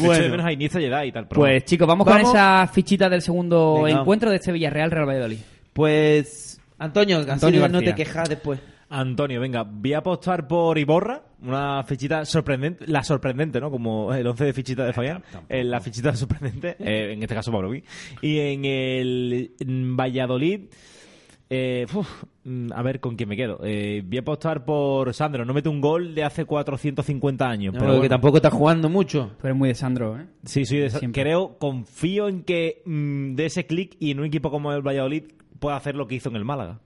[0.00, 0.22] bueno.
[0.22, 1.26] de menos a Iniesta Jedi y tal.
[1.26, 2.17] pero Pues chicos, vamos, Vamos.
[2.22, 4.00] Con esa fichita del segundo Venga.
[4.00, 5.38] encuentro de este Villarreal Real Valladolid.
[5.72, 8.60] Pues, Antonio, Antonio no te quejas después.
[8.90, 13.70] Antonio, venga, voy a apostar por Iborra, una fichita sorprendente, la sorprendente, ¿no?
[13.70, 17.52] Como el 11 de fichita de Fabián, eh, la fichita sorprendente, eh, en este caso
[17.52, 19.50] Pablo Y en el
[19.94, 20.62] Valladolid,
[21.50, 23.60] eh, uf, mm, a ver con quién me quedo.
[23.64, 27.74] Eh, voy a apostar por Sandro, no mete un gol de hace 450 años.
[27.74, 29.32] No, pero que tampoco está jugando mucho.
[29.40, 30.26] Tú eres muy de Sandro, ¿eh?
[30.44, 31.22] Sí, soy de Siempre.
[31.22, 35.24] Creo, confío en que mm, de ese clic y en un equipo como el Valladolid
[35.58, 36.80] pueda hacer lo que hizo en el Málaga.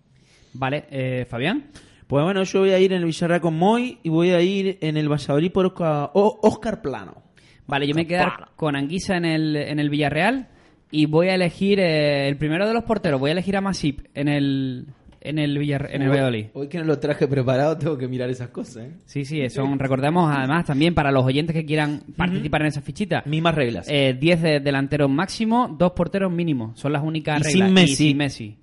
[0.55, 1.71] Vale, eh, Fabián.
[2.07, 4.77] Pues bueno, yo voy a ir en el Villarreal con Moy y voy a ir
[4.83, 7.23] en el Valladolid por Oscar, O- Oscar Plano.
[7.67, 10.49] Vale, yo me voy a quedar con Anguisa en el, en el Villarreal
[10.93, 13.19] y voy a elegir eh, el primero de los porteros.
[13.19, 14.87] Voy a elegir a Masip en el,
[15.21, 16.47] en el, Villar- en el Valladolid.
[16.53, 18.91] Hoy que no lo traje preparado tengo que mirar esas cosas, ¿eh?
[19.07, 23.23] Sí, sí, son, recordemos además también para los oyentes que quieran participar en esa fichita.
[23.27, 23.87] Mismas reglas.
[23.91, 26.73] eh, 10 de delanteros máximo, dos porteros mínimo.
[26.77, 27.67] Son las únicas Y reglas.
[27.69, 27.93] sin Messi.
[27.93, 28.59] Y sin Messi.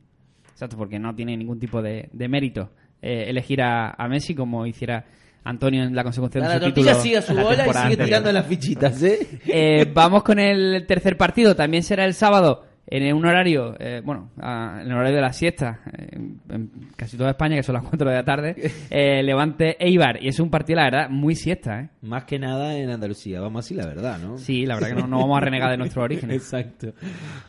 [0.52, 2.70] Exacto, porque no tiene ningún tipo de, de mérito
[3.02, 5.06] eh, elegir a, a Messi como hiciera
[5.44, 7.70] Antonio en la consecución de la su tortilla título sigue a su la bola y
[7.70, 8.06] sigue anterior.
[8.06, 9.20] tirando las fichitas, ¿eh?
[9.48, 11.56] Eh, vamos con el tercer partido.
[11.56, 15.32] También será el sábado en un horario, eh, bueno, a- en el horario de la
[15.32, 16.08] siesta, eh,
[16.50, 18.56] en, casi toda España, que son las 4 de la tarde.
[18.90, 20.22] eh, Levante Eibar.
[20.24, 21.90] Y es un partido, la verdad, muy siesta, ¿eh?
[22.02, 24.38] Más que nada en Andalucía, vamos así la verdad, ¿no?
[24.40, 26.36] Sí, la verdad que no, no vamos a renegar de nuestros orígenes.
[26.38, 26.94] Exacto.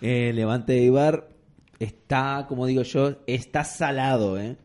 [0.02, 1.26] Eh, Levante de Ibar
[1.78, 4.56] está, como digo yo, está salado, ¿eh?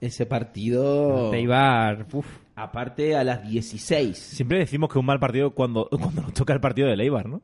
[0.00, 1.32] Ese partido.
[1.34, 2.26] Eibar, uf.
[2.56, 4.16] Aparte a las 16.
[4.16, 7.42] Siempre decimos que un mal partido cuando, cuando nos toca el partido de Leibar, ¿no?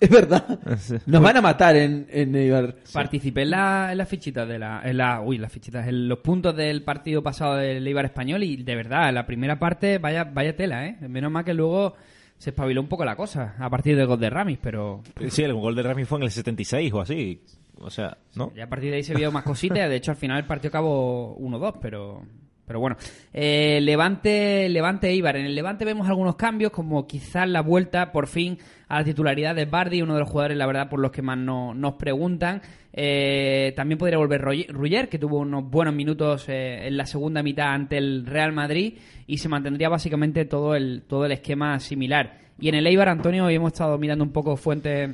[0.00, 0.58] Es verdad.
[1.06, 2.76] Nos van a matar en, en Eibar.
[2.92, 6.18] Participé en la, en las fichitas de la, en la, uy, las fichitas, en los
[6.18, 10.56] puntos del partido pasado del Eibar español y de verdad, la primera parte, vaya, vaya
[10.56, 10.96] tela, ¿eh?
[11.08, 11.94] Menos mal que luego
[12.36, 15.54] se espabiló un poco la cosa a partir del gol de Ramis, pero Sí, el
[15.54, 17.40] gol de Rami fue en el 76 o así.
[17.80, 18.52] O sea, ¿no?
[18.54, 19.88] Ya a partir de ahí se vio más cositas.
[19.88, 22.22] De hecho, al final el partido acabó 1-2, pero.
[22.66, 22.96] Pero bueno,
[23.34, 25.36] eh, Levante, Levante Eibar.
[25.36, 28.56] En el Levante vemos algunos cambios, como quizás la vuelta por fin
[28.88, 31.36] a la titularidad de Bardi, uno de los jugadores, la verdad, por los que más
[31.36, 32.62] no- nos preguntan.
[32.90, 37.68] Eh, también podría volver Ruller, que tuvo unos buenos minutos eh, en la segunda mitad
[37.74, 38.94] ante el Real Madrid
[39.26, 42.38] y se mantendría básicamente todo el, todo el esquema similar.
[42.58, 45.10] Y en el Eibar, Antonio, hoy hemos estado mirando un poco fuentes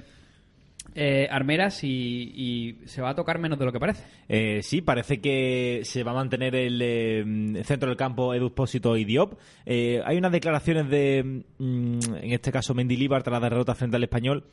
[0.94, 4.04] eh, armeras y, y se va a tocar menos de lo que parece.
[4.28, 8.52] Eh, sí, parece que se va a mantener el eh, centro del campo Edu
[8.96, 9.34] y Diop.
[9.66, 14.04] Eh, hay unas declaraciones de, mm, en este caso, Mendilibar tras la derrota frente al
[14.04, 14.44] español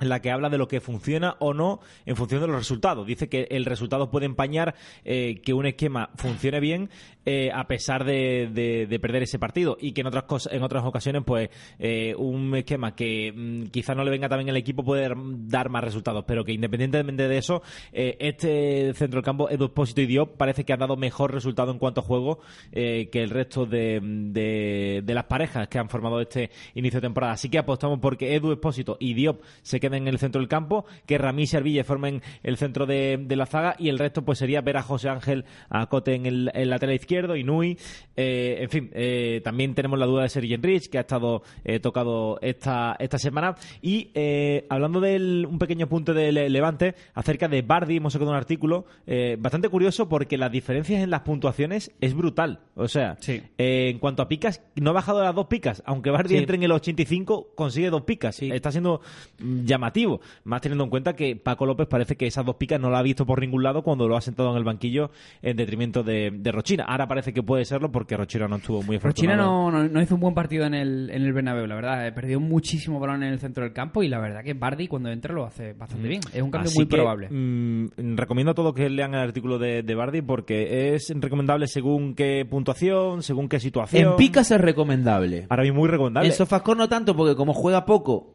[0.00, 3.06] en la que habla de lo que funciona o no en función de los resultados.
[3.06, 6.90] Dice que el resultado puede empañar eh, que un esquema funcione bien
[7.26, 9.76] eh, a pesar de, de- de perder ese partido.
[9.80, 13.96] Y que en otras cosas, en otras ocasiones, pues eh, un esquema que mm, quizás
[13.96, 17.62] no le venga también al equipo puede dar- más resultados, pero que independientemente de eso,
[17.92, 21.72] eh, este centro del campo, Edu Espósito y Diop, parece que ha dado mejor resultado
[21.72, 22.40] en cuanto a juego
[22.72, 27.32] que el resto de, de- las parejas que han formado este inicio de temporada.
[27.34, 30.84] Así que apostamos porque Edu Espósito y Diop se queden en el centro del campo,
[31.06, 34.60] que Ramí y Arville formen el centro de, la zaga y el resto pues sería
[34.60, 37.78] ver a José Ángel a Cote en el, el lateral izquierdo y Nui.
[38.16, 41.80] eh, en fin, eh, también tenemos la duda de Sergi Enrich, que ha estado eh,
[41.80, 43.54] tocado esta, esta semana.
[43.82, 45.16] Y eh, hablando de
[45.48, 49.68] un pequeño punto de Le- Levante, acerca de Bardi, hemos sacado un artículo eh, bastante
[49.68, 52.60] curioso porque las diferencias en las puntuaciones es brutal.
[52.76, 53.42] O sea, Sí.
[53.58, 55.82] en cuanto a picas, no ha bajado las dos picas.
[55.86, 56.36] Aunque Bardi Sí.
[56.36, 58.40] entre en el 85, consigue dos picas.
[58.42, 59.00] Está siendo
[59.40, 60.20] mm, llamativo.
[60.44, 63.02] Más teniendo en cuenta que Paco López parece que esas dos picas no la ha
[63.02, 65.10] visto por ningún lado cuando lo ha sentado en el banquillo
[65.42, 66.84] en detrimento de, de Rochina.
[66.84, 70.14] Ahora parece que puede serlo porque Rochina no estuvo muy Rochina no, no, no hizo
[70.14, 72.06] un buen partido en el, en el Bernabéu, la verdad.
[72.06, 75.10] Eh, Perdió muchísimo balón en el centro del campo y la verdad que Bardi cuando
[75.10, 76.20] entra lo hace bastante bien.
[76.32, 77.28] Es un cambio Así muy que, probable.
[77.30, 82.14] mm, recomiendo a todos que lean el artículo de, de Bardi porque es recomendable según
[82.14, 84.10] qué puntuación, según qué situación.
[84.12, 85.42] En picas es recomendable.
[85.48, 86.28] Para mí muy recomendable.
[86.28, 88.34] En Sofascore no tanto, porque como juega poco.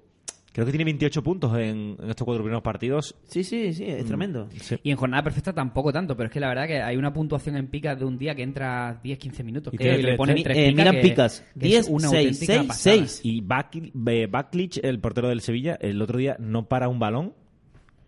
[0.51, 3.15] Creo que tiene 28 puntos en, en estos cuatro primeros partidos.
[3.27, 3.89] Sí, sí, sí, Mm.
[3.89, 4.49] es tremendo.
[4.83, 7.55] Y en jornada perfecta tampoco tanto, pero es que la verdad que hay una puntuación
[7.55, 9.73] en picas de un día que entra 10-15 minutos.
[9.73, 11.39] Y tiene y le ponen tres eh, picas miran que- picas.
[11.53, 12.95] que es 10, una 6, auténtica 6, pasada.
[12.95, 13.21] 6.
[13.23, 13.91] Y Back-
[14.29, 17.33] Backlich, el portero del Sevilla, el otro día no para un balón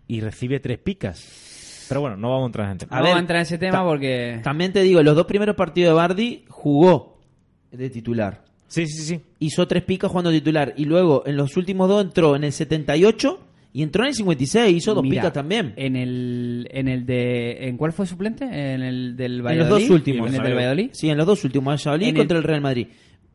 [0.07, 1.85] y recibe tres picas.
[1.89, 2.95] Pero bueno, no vamos a entrar en tema.
[2.97, 4.39] No vamos a entrar en ese tema porque...
[4.43, 7.19] También te digo, los dos primeros partidos de Bardi jugó
[7.71, 8.45] de titular.
[8.71, 9.21] Sí, sí, sí.
[9.39, 10.73] Hizo tres picas jugando titular.
[10.77, 13.39] Y luego en los últimos dos entró en el 78
[13.73, 14.75] y entró en el 56.
[14.77, 15.73] Hizo dos Mira, picas también.
[15.75, 17.67] En el, en el de...
[17.67, 18.45] ¿En cuál fue suplente?
[18.45, 19.69] En el del En Valladolid.
[19.69, 20.29] los dos últimos.
[20.29, 20.89] En el del Valladolid.
[20.93, 21.73] Sí, en los dos últimos.
[21.73, 22.87] En Valladolid En contra el- el Real Madrid.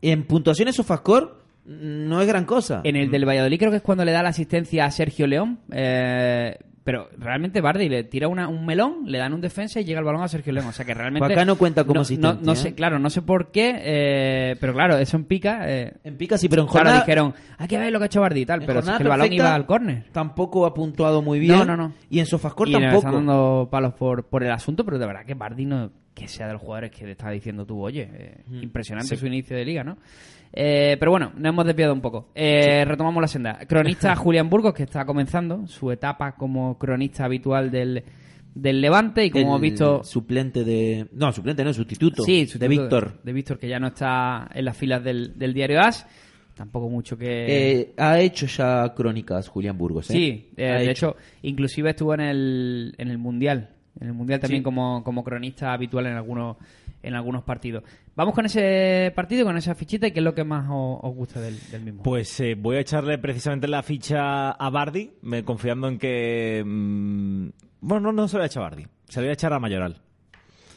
[0.03, 1.27] En puntuaciones Sofascore
[1.67, 2.81] no es gran cosa.
[2.85, 5.59] En el del Valladolid creo que es cuando le da la asistencia a Sergio León.
[5.73, 9.99] eh, pero realmente Bardi le tira una- un melón, le dan un defensa y llega
[9.99, 10.69] el balón a Sergio León.
[10.69, 11.33] O sea que realmente.
[11.33, 12.57] Acá no cuenta como no, asistencia, no ¿eh?
[12.57, 15.65] sé, claro, no sé por qué, eh, pero claro, eso en pica.
[15.69, 17.01] eh, En picas sí, pero en claro, jornada...
[17.01, 19.03] dijeron, hay que ver lo que ha hecho Bardi y tal, pero es jornada que
[19.03, 20.05] el balón iba al córner.
[20.13, 21.59] Tampoco ha puntuado muy bien.
[21.59, 21.93] No, no, no.
[22.09, 22.97] Y en Sofascore Y tampoco.
[22.99, 26.47] están dando palos por, por el asunto, pero de verdad que Bardi no que sea
[26.47, 29.85] de los jugadores que te está diciendo tú, oye, eh, impresionante su inicio de liga,
[29.85, 29.99] ¿no?
[30.53, 32.31] Eh, pero bueno, nos hemos desviado un poco.
[32.35, 33.59] Eh, Retomamos la senda.
[33.67, 38.03] Cronista Julián Burgos, que está comenzando su etapa como cronista habitual del,
[38.55, 40.03] del Levante y como hemos visto...
[40.03, 41.09] Suplente de...
[41.13, 42.23] No, suplente no, sustituto.
[42.23, 43.21] Sí, de sustituto Víctor.
[43.23, 46.07] De Víctor, que ya no está en las filas del, del diario As.
[46.55, 47.81] Tampoco mucho que...
[47.81, 50.15] Eh, ha hecho ya crónicas Julián Burgos, ¿eh?
[50.15, 53.76] Sí, eh, de hecho, inclusive estuvo en el, en el Mundial.
[54.01, 54.65] En el Mundial también Sí.
[54.65, 56.57] como, como cronista habitual en algunos,
[57.03, 57.83] en algunos partidos.
[58.15, 61.15] Vamos con ese partido, con esa fichita y qué es lo que más os, os
[61.15, 62.03] gusta del, del mismo.
[62.03, 66.63] Pues eh, voy a echarle precisamente la ficha a Bardi, me, confiando en que...
[66.65, 67.49] mm,
[67.81, 69.53] bueno, no, no se lo voy a echar a Bardi, se lo voy a echar
[69.53, 70.01] a Mayoral.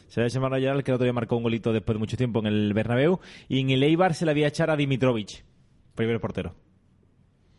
[0.08, 1.94] Se lo voy a echar a Mayoral, que el otro día marcó un golito después
[1.94, 3.20] de mucho tiempo en el Bernabéu.
[3.48, 5.44] Y en el Eibar se la voy a echar a Dimitrovic,
[5.94, 6.54] primer portero.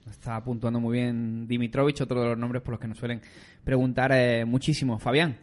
[0.10, 3.22] Está puntuando muy bien Dimitrovich, otro de los nombres por los que nos suelen
[3.64, 5.00] preguntar eh, muchísimo.
[5.00, 5.38] Fabián.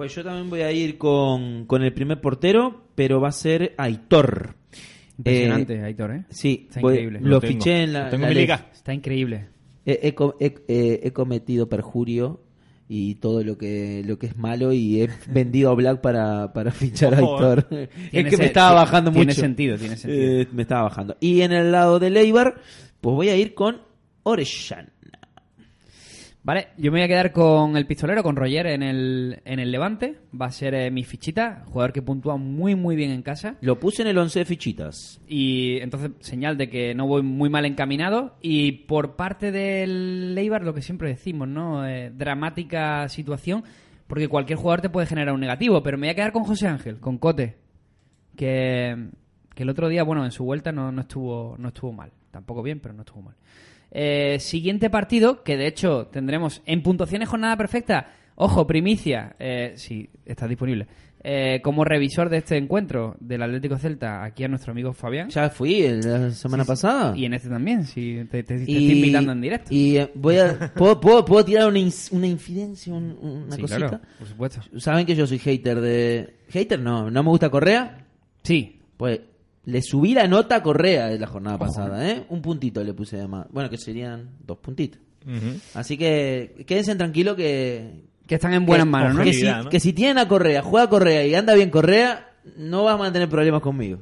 [0.00, 3.74] Pues yo también voy a ir con, con el primer portero, pero va a ser
[3.76, 4.54] Aitor.
[5.18, 6.24] Impresionante, Eh, Aitor, ¿eh?
[6.30, 7.20] Sí, Está voy- increíble.
[7.20, 7.52] lo, Lo tengo.
[7.52, 8.42] fiché en la, Lo tengo la en mi ley.
[8.44, 8.66] liga.
[8.72, 9.48] Está increíble.
[9.84, 12.40] He, he he- he- he cometido perjurio
[12.88, 16.70] y todo lo que lo que es malo y he vendido a Black para, para
[16.70, 17.64] fichar a Aitor.
[17.64, 19.40] Tiene es que me estaba bajando tiene mucho.
[19.42, 20.40] sentido, tiene sentido.
[20.40, 21.18] Eh, me estaba bajando.
[21.20, 22.54] Y en el lado del Eibar,
[23.02, 23.82] pues voy a ir con
[24.22, 24.88] Orellana.
[26.42, 29.70] Vale, yo me voy a quedar con el pistolero, con Roger en el, en el
[29.70, 30.20] Levante.
[30.38, 33.56] Va a ser eh, mi fichita, jugador que puntúa muy, muy bien en casa.
[33.60, 35.20] Lo puse en el 11 de fichitas.
[35.28, 38.36] Y entonces, señal de que no voy muy mal encaminado.
[38.40, 41.86] Y por parte del Leibar, lo que siempre decimos, ¿no?
[41.86, 43.62] Eh, dramática situación,
[44.06, 45.82] porque cualquier jugador te puede generar un negativo.
[45.82, 47.58] Pero me voy a quedar con José Ángel, con Cote,
[48.34, 49.10] que,
[49.54, 52.12] que el otro día, bueno, en su vuelta no, no, estuvo, no estuvo mal.
[52.30, 53.36] Tampoco bien, pero no estuvo mal.
[53.92, 58.12] Eh, siguiente partido, que de hecho tendremos en puntuaciones jornada perfecta.
[58.36, 60.86] Ojo, primicia, eh, si está disponible.
[61.22, 65.28] Eh, como revisor de este encuentro del Atlético Celta, aquí a nuestro amigo Fabián.
[65.28, 67.14] Ya fui la semana pasada.
[67.14, 69.68] Y en este también, si te, te- te Y- estoy invitando en directo.
[69.74, 70.72] Y eh, voy a.
[70.74, 71.80] ¿puedo, puedo, puedo tirar una,
[72.12, 72.94] una infidencia?
[72.94, 73.78] un- una Sí, cosita?
[73.88, 74.60] claro, por supuesto.
[74.78, 76.36] Saben que yo soy hater de.
[76.48, 76.80] ¿Hater?
[76.80, 78.06] No, no me gusta Correa.
[78.42, 79.20] Sí, Pues
[79.64, 82.24] le subí la nota a Correa de la jornada pasada, ¿eh?
[82.30, 83.46] Un puntito le puse de más.
[83.50, 85.00] Bueno, que serían dos puntitos.
[85.74, 88.04] Así que quédense tranquilos que.
[88.26, 89.22] que están en buenas que- manos, ¿no?
[89.24, 89.68] Que si, ¿no?
[89.68, 93.28] que si tienen a Correa, juega Correa y anda bien Correa, no vas a tener
[93.28, 93.98] problemas conmigo.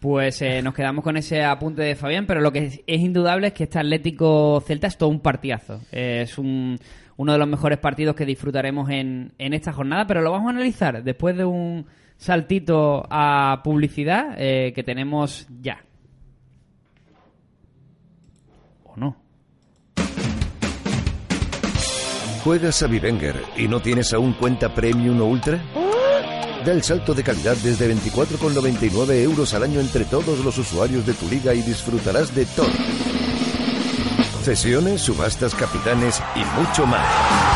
[0.00, 3.48] Pues eh, nos quedamos con ese apunte de Fabián, pero lo que es, es indudable
[3.48, 5.80] es que este Atlético Celta es todo un partidazo.
[5.90, 6.78] Eh, es un-
[7.16, 10.50] uno de los mejores partidos que disfrutaremos en, en esta jornada, pero lo vamos a
[10.56, 11.84] analizar después de un
[12.18, 15.82] saltito a publicidad eh, que tenemos ya.
[18.84, 19.16] ¿O no?
[22.44, 25.62] ¿Juegas a Vivenger y no tienes aún cuenta Premium o Ultra?
[26.64, 31.14] Da el salto de calidad desde 24,99 euros al año entre todos los usuarios de
[31.14, 32.68] tu liga y disfrutarás de todo.
[34.42, 37.47] Cesiones, subastas, capitanes y mucho más.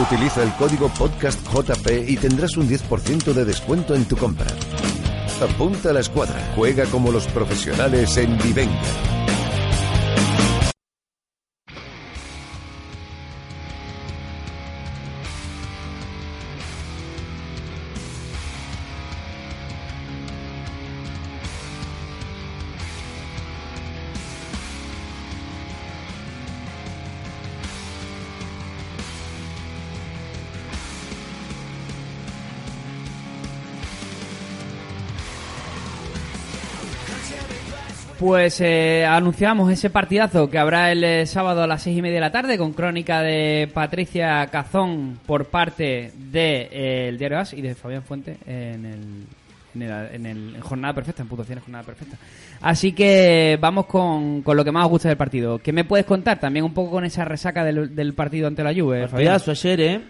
[0.00, 4.46] Utiliza el código PODCASTJP y tendrás un 10% de descuento en tu compra.
[5.42, 6.52] Apunta a la escuadra.
[6.56, 9.09] Juega como los profesionales en Vivenger.
[38.20, 42.16] Pues eh, anunciamos ese partidazo que habrá el eh, sábado a las seis y media
[42.16, 47.54] de la tarde con crónica de Patricia Cazón por parte de, eh, el Diario As
[47.54, 49.26] y de Fabián Fuente en el,
[49.74, 52.18] en el, en el- Jornada Perfecta, en puntuaciones Jornada Perfecta.
[52.60, 55.58] Así que vamos con, con lo que más os gusta del partido.
[55.58, 59.08] ¿Qué me puedes contar también un poco con esa resaca del, partido ante la Juve,
[59.08, 59.40] Fabián?
[59.48, 60.00] Ayer, ¿eh?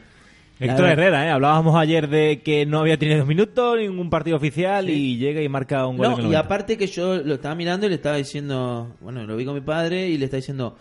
[0.61, 1.31] Héctor Herrera, ¿eh?
[1.31, 5.49] Hablábamos ayer de que no había tenido dos minutos, ningún partido oficial y llega y
[5.49, 6.07] marca un gol.
[6.07, 6.39] No, y 90.
[6.39, 9.63] aparte que yo lo estaba mirando y le estaba diciendo, bueno, lo vi con mi
[9.63, 10.77] padre y le estaba diciendo,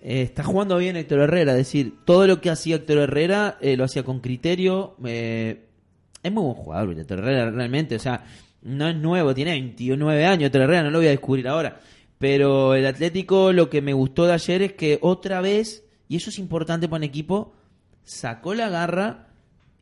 [0.00, 3.76] eh, está jugando bien Héctor Herrera, es decir, todo lo que hacía Héctor Herrera eh,
[3.76, 5.66] lo hacía con criterio, eh,
[6.20, 8.24] es muy buen jugador Héctor Herrera realmente, o sea,
[8.62, 11.78] no es nuevo, tiene 29 años Héctor Herrera, no lo voy a descubrir ahora,
[12.18, 16.30] pero el Atlético lo que me gustó de ayer es que otra vez, y eso
[16.30, 17.52] es importante para un equipo,
[18.04, 19.28] sacó la garra,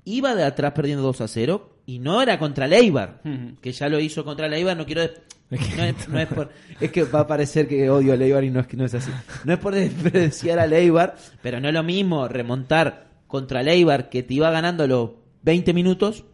[0.05, 3.57] iba de atrás perdiendo 2 a 0 y no era contra el Eibar, Ujú.
[3.61, 5.03] que ya lo hizo contra el Eibar, no quiero...
[5.51, 8.51] No es, no es por, es que va a parecer que odio al Eibar y
[8.51, 9.11] no es, que no es así.
[9.45, 14.11] No es por despreciar al Eibar, pero no es lo mismo remontar contra el Eibar
[14.11, 15.11] que te iba ganando a los
[15.43, 16.25] 20 minutos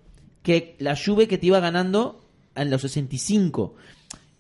[0.43, 3.75] que la Juve que te iba ganando en los 65.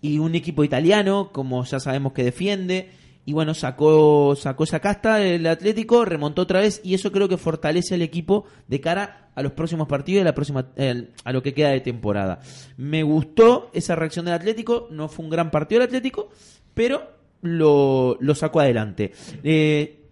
[0.02, 2.90] Y un equipo italiano, como ya sabemos que defiende,
[3.26, 7.36] y bueno, sacó, sacó esa casta el Atlético, remontó otra vez, y eso creo que
[7.36, 11.32] fortalece al equipo de cara a los próximos partidos y a, la próxima, el- a
[11.32, 12.38] lo que queda de temporada.
[12.78, 16.30] Me gustó esa reacción del Atlético, no fue un gran partido del Atlético,
[16.72, 17.02] pero
[17.42, 19.12] lo, lo sacó adelante.
[19.42, 20.04] Eh,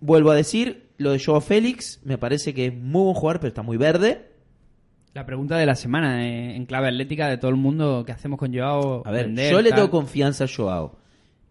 [0.00, 3.48] vuelvo a decir, lo de Joao Félix, me parece que es muy buen jugador, pero
[3.48, 4.30] está muy verde.
[5.12, 8.38] La pregunta de la semana eh, en clave atlética de todo el mundo, ¿qué hacemos
[8.38, 9.02] con Joao?
[9.06, 9.78] A ver, Vender, yo le tal?
[9.80, 10.98] tengo confianza a Joao.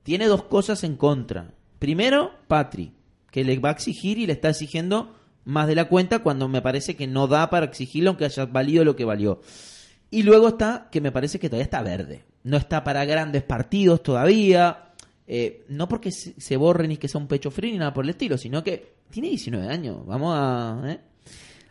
[0.03, 1.51] Tiene dos cosas en contra.
[1.79, 2.93] Primero, Patri,
[3.31, 6.61] que le va a exigir y le está exigiendo más de la cuenta cuando me
[6.61, 9.41] parece que no da para exigirlo aunque haya valido lo que valió.
[10.09, 12.23] Y luego está que me parece que todavía está verde.
[12.43, 14.91] No está para grandes partidos todavía.
[15.25, 18.11] Eh, no porque se, borre ni que sea un pecho frío ni nada por el
[18.11, 20.05] estilo, sino que tiene 19 años.
[20.05, 20.81] Vamos a...
[20.85, 20.99] ¿eh?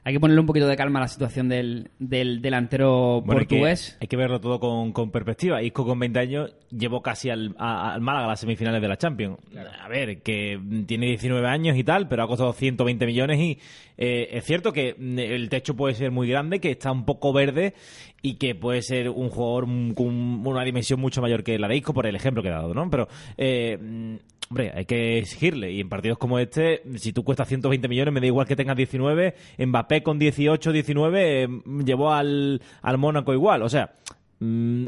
[0.05, 3.47] Hay que ponerle un poquito de calma a la situación del, del delantero Bueno, hay
[3.47, 3.97] que- portugués.
[4.01, 5.63] Hay que, verlo todo con, con perspectiva.
[5.63, 8.97] Isco con 20 años llevó casi al, a- al Málaga a las semifinales de la
[8.97, 9.39] Champions.
[9.81, 13.59] A ver, que tiene 19 años y tal, pero ha costado 120 millones y
[13.97, 17.33] eh, es cierto que mm, el techo puede ser muy grande, que está un poco
[17.33, 17.75] verde
[18.23, 21.95] y que puede ser un jugador con una dimensión mucho mayor que la de Isco
[21.95, 22.91] por el ejemplo que he dado, ¿no?
[22.91, 24.19] Pero eh,
[24.53, 25.73] hombre, hay que exigirle.
[25.73, 28.77] Y en partidos como este, si tú cuestas 120 millones, me da igual que tengas
[28.77, 29.35] 19.
[29.59, 31.49] Mbappé con 18, 19 eh,
[31.87, 33.63] llevó al, al Mónaco igual.
[33.63, 33.95] O sea,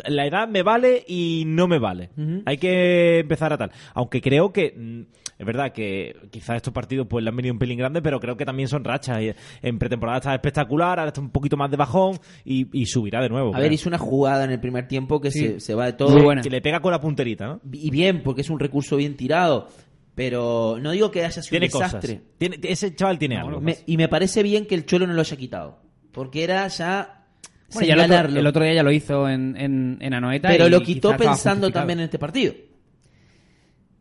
[0.06, 2.10] la edad me vale y no me vale.
[2.46, 3.70] Hay que empezar a tal.
[3.94, 5.00] Aunque creo que mm,
[5.38, 8.36] es verdad que quizás estos partidos pues le han venido un pelín grande, pero creo
[8.36, 9.18] que también son rachas.
[9.62, 13.28] En pretemporada está espectacular, ahora está un poquito más de bajón y, y subirá de
[13.28, 13.54] nuevo.
[13.54, 15.40] A ver, hizo una jugada en el primer tiempo que Sí.
[15.40, 16.22] se, se va de todo.
[16.22, 16.42] Buena.
[16.42, 17.60] que le pega con la punterita, ¿no?
[17.72, 19.68] Y bien, porque es un recurso bien tirado.
[20.14, 22.22] Pero no digo que haya sido Tiene un desastre.
[22.38, 23.60] Tiene- ese chaval tiene algo.
[23.60, 25.80] Me- y me parece bien que el Cholo no lo haya quitado.
[26.12, 27.23] Porque era ya.
[27.72, 28.40] Bueno, ya el, otro, señalarlo.
[28.40, 30.48] el otro día ya lo hizo en, en, en Anoeta.
[30.48, 32.54] pero y lo quitó pensando también en este partido.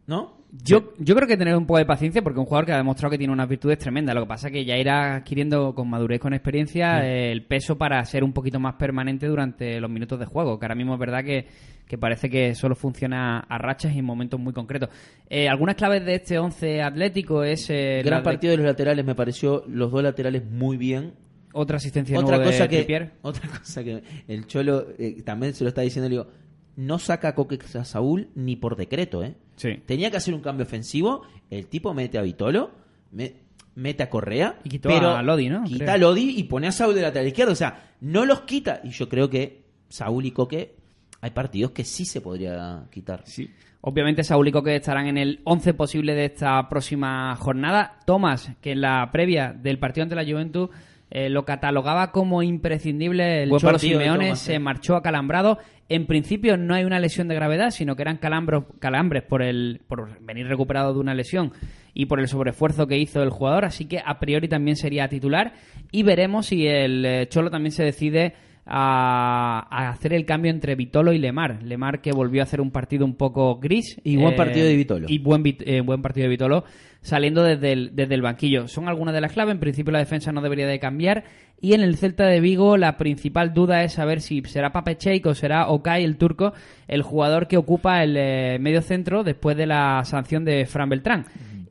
[0.06, 0.44] ¿No?
[0.64, 2.78] Yo, yo creo que tener un poco de paciencia porque es un jugador que ha
[2.78, 4.14] demostrado que tiene unas virtudes tremendas.
[4.14, 8.04] Lo que pasa es que ya irá adquiriendo con madurez, con experiencia, el peso para
[8.06, 10.60] ser un poquito más permanente durante los minutos de juego.
[10.60, 11.48] Que ahora mismo es verdad que,
[11.88, 14.90] que parece que solo funciona a rachas y en momentos muy concretos.
[15.28, 19.04] Eh, algunas claves de este 11 atlético es eh, Gran de- partido de los laterales,
[19.06, 21.14] me pareció los dos laterales muy bien.
[21.54, 23.12] Otra asistencia Otra nueva cosa, de que, Trippier.
[23.22, 26.28] otra cosa que el Cholo eh, también se lo está diciendo, le digo,
[26.76, 29.36] no saca a Coque a Saúl ni por decreto, ¿eh?
[29.56, 29.70] Sí.
[29.86, 32.72] Tenía que hacer un cambio ofensivo, el tipo mete a Vitolo,
[33.12, 33.36] me-
[33.76, 35.64] mete a Correa, Y quitó pero a Lodi, ¿no?
[35.64, 35.94] Quita Creo.
[35.94, 38.82] a Lodi y pone a Saúl de lateral izquierdo, o sea, no los quita.
[38.84, 40.76] Y yo creo que Saúl y Coque,
[41.22, 43.22] hay partidos que sí se podría quitar.
[43.26, 43.50] Sí.
[43.82, 48.00] Obviamente Saúl y Coque estarán en el 11 posible de esta próxima jornada.
[48.06, 50.70] Tomás, que en la previa del partido ante la Juventud
[51.16, 54.60] eh, lo catalogaba como imprescindible el Buen Cholo partido Simeone, se eh.
[54.60, 55.60] marchó acalambrado.
[55.88, 59.82] En principio no hay una lesión de gravedad, sino que eran calambros, calambres por, el,
[59.88, 61.54] por venir recuperado de una lesión
[61.94, 65.54] y por el sobreesfuerzo que hizo el jugador, así que a priori también sería titular
[65.92, 68.34] y veremos si el eh, Cholo también se decide
[68.66, 71.62] a, a hacer el cambio entre Vitolo y Lemar.
[71.64, 74.00] Lemar que volvió a hacer un partido un poco gris.
[74.04, 75.08] Y buen partido de Vitolo.
[75.10, 76.64] Y buen, eh, buen partido de Vitolo
[77.02, 78.68] saliendo desde el, desde el banquillo.
[78.68, 79.54] Son algunas de las claves.
[79.54, 81.26] En principio la defensa no debería de cambiar.
[81.62, 85.26] Y en el Celta de Vigo la principal duda es saber si será Pape Cheik
[85.26, 86.54] o será Okay el turco
[86.88, 91.26] el jugador que ocupa el eh, medio centro después de la sanción de Fran Beltrán.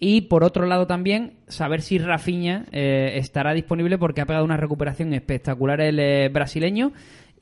[0.04, 4.56] Y por otro lado también saber si Rafinha eh, estará disponible porque ha pegado una
[4.56, 6.92] recuperación espectacular el eh, brasileño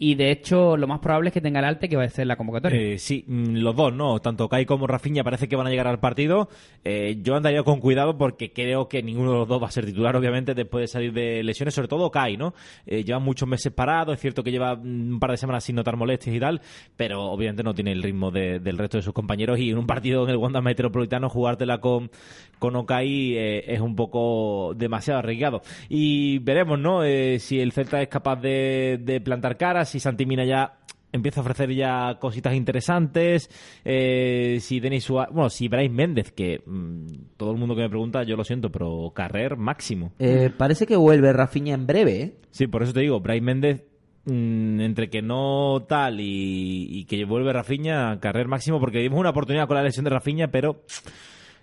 [0.03, 2.27] y de hecho lo más probable es que tenga el alte que va a ser
[2.27, 2.81] la convocatoria.
[2.81, 4.19] Eh, sí, mm, los dos, ¿no?
[4.21, 6.49] Tanto Kai como Rafinha parece que van a llegar al partido.
[6.85, 9.85] Eh, yo andaría con cuidado porque creo que ninguno de los dos va a ser
[9.85, 12.55] titular, obviamente, después de salir de lesiones, sobre todo Kai, ¿no?
[12.87, 15.77] Eh, lleva muchos meses parado, es cierto que lleva mm, un par de semanas sin
[15.77, 16.63] notar molestias y tal,
[16.97, 19.87] pero obviamente no tiene el ritmo de- del resto de sus compañeros y en un
[19.87, 22.11] partido en el Wanda Metropolitano jugártela con,
[22.59, 25.61] con Okai es un poco demasiado arriesgado.
[25.91, 27.03] Y veremos, ¿no?
[27.39, 30.79] Si el Celta es capaz de, de plantar caras, si Santi Mina ya
[31.13, 33.51] empieza a ofrecer ya cositas interesantes.
[33.85, 37.89] eh, si Denis Suárez, bueno, si Brais Méndez, que mm, todo el mundo que me
[37.89, 40.13] pregunta, yo lo siento, pero Carrer máximo.
[40.19, 42.35] Eh, parece que vuelve Rafinha en breve, ¿eh?
[42.51, 43.85] Sí, por eso te digo, Brais Méndez,
[44.27, 49.31] mm, entre que no tal y, y que vuelve Rafinha, Carrer máximo, porque dimos una
[49.31, 50.83] oportunidad con la lesión de Rafinha, pero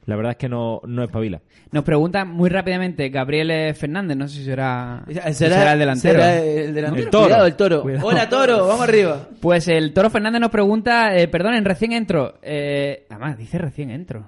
[0.08, 1.42] la verdad es que no, no espabila.
[1.72, 5.80] Nos pregunta muy rápidamente Gabriel eh, Fernández, no sé si será, si ¿Será, será el
[5.80, 6.14] delantero.
[6.20, 7.06] será el delantero.
[7.06, 7.26] El toro.
[7.28, 7.82] Cuidado, el toro.
[7.84, 8.08] Cuidado.
[8.08, 9.28] Hola, toro, vamos arriba.
[9.40, 12.40] Pues el Toro Fernández nos pregunta, eh, perdonen, recién entro.
[12.42, 14.28] Eh, además, dice recién entro.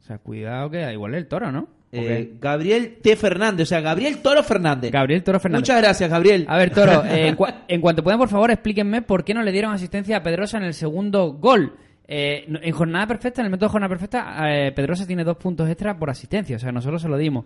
[0.00, 1.68] O sea, cuidado que igual es el Toro, ¿no?
[1.94, 3.14] Eh, Gabriel T.
[3.16, 4.90] Fernández, o sea, Gabriel Toro Fernández.
[4.90, 5.68] Gabriel Toro Fernández.
[5.68, 6.46] Muchas gracias, Gabriel.
[6.48, 9.42] A ver, Toro, eh, en, cua- en cuanto puedan, por favor, explíquenme por qué no
[9.42, 11.74] le dieron asistencia a Pedrosa en el segundo gol.
[12.06, 15.68] Eh, en jornada perfecta, en el método de jornada perfecta, eh, Pedrosa tiene dos puntos
[15.68, 16.56] extra por asistencia.
[16.56, 17.44] O sea, nosotros se lo dimos.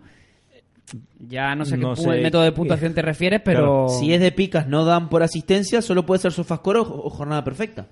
[1.19, 2.21] Ya no sé qué No sé.
[2.21, 3.89] método de puntuación te refieres, pero...
[3.89, 7.43] Si es de picas, no dan por asistencia, solo puede ser sofascore o, o jornada
[7.43, 7.87] perfecta.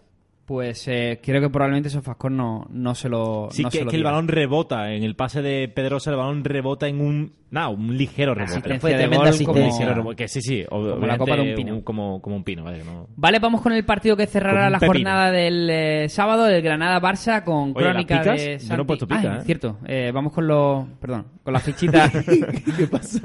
[0.46, 3.90] Pues eh, creo que probablemente Sofascor no, no se lo Sí, no que, se lo
[3.90, 4.92] que el balón rebota.
[4.94, 7.32] En el pase de Pedrosa, el balón rebota en un.
[7.50, 8.80] Nada, un ligero rebote.
[8.80, 9.46] Fue de gol asistencia.
[9.46, 10.64] como- Ligero rebote, que sí, sí.
[10.68, 11.84] Como la copa de un pino.
[11.84, 12.80] como, como un pino, vale.
[12.80, 14.94] que no- Vale, vamos con el partido que cerrará la pepino.
[14.94, 18.84] jornada del eh, sábado, el Granada-Barça con Oye, crónica de Yo no he Santi.
[18.84, 19.46] puesto pica, Ah, ¿eh?
[19.46, 19.78] cierto.
[19.88, 20.86] Eh, vamos con los...
[21.00, 22.12] Perdón, con las fichitas.
[22.78, 23.20] ¿Qué pasa?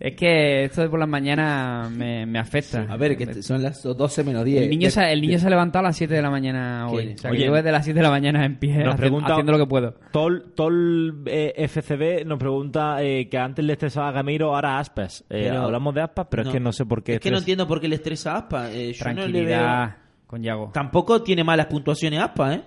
[0.00, 2.86] es que esto de por las mañanas me, me afecta.
[2.88, 4.62] A ver, que son las 12 menos 10.
[4.62, 6.96] El niño, se, el niño se ha levantado a las 7 de la mañana ¿Qué?
[6.96, 7.14] hoy.
[7.14, 9.52] O sea, que yo desde las 7 de la mañana en pie Nos pregunta- haciendo
[9.52, 9.94] lo que puedo.
[10.12, 15.22] Tol, Tol eh, FCB nos pregunta eh, que antes le estresaba a Gameiro, ahora Aspas.
[15.30, 17.14] Eh, Pero- hablamos de Aspas, pero es que no sé por qué.
[17.14, 18.68] Es que no entiendo por qué le estresa a Aspa.
[18.70, 19.94] Yo no le Tranquilidad veo...
[20.26, 20.70] con Yago.
[20.72, 22.62] Tampoco tiene malas puntuaciones Aspa, ¿eh?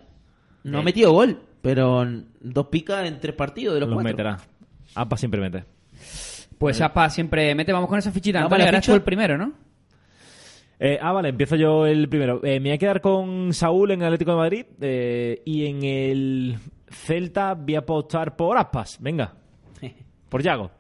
[0.64, 2.06] No ha metido gol, pero
[2.40, 4.12] dos picas en tres partidos de los, Los cuatro.
[4.12, 4.38] meterá.
[4.96, 5.64] Aspas siempre mete.
[6.58, 7.74] Pues Aspa siempre mete.
[7.74, 8.40] Vamos con esa fichita.
[8.40, 8.92] Vamos Antonio, a la eras ficha.
[8.92, 9.54] tú el primero, ¿no?
[10.84, 12.38] Eh, ah, vale, empiezo yo el primero.
[12.44, 15.84] Eh, me voy a quedar con Saúl en el Atlético de Madrid eh, y en
[15.84, 16.58] el
[16.90, 18.98] Celta, voy a apostar por Aspas.
[19.00, 19.32] Venga.
[20.30, 20.72] Por Yago.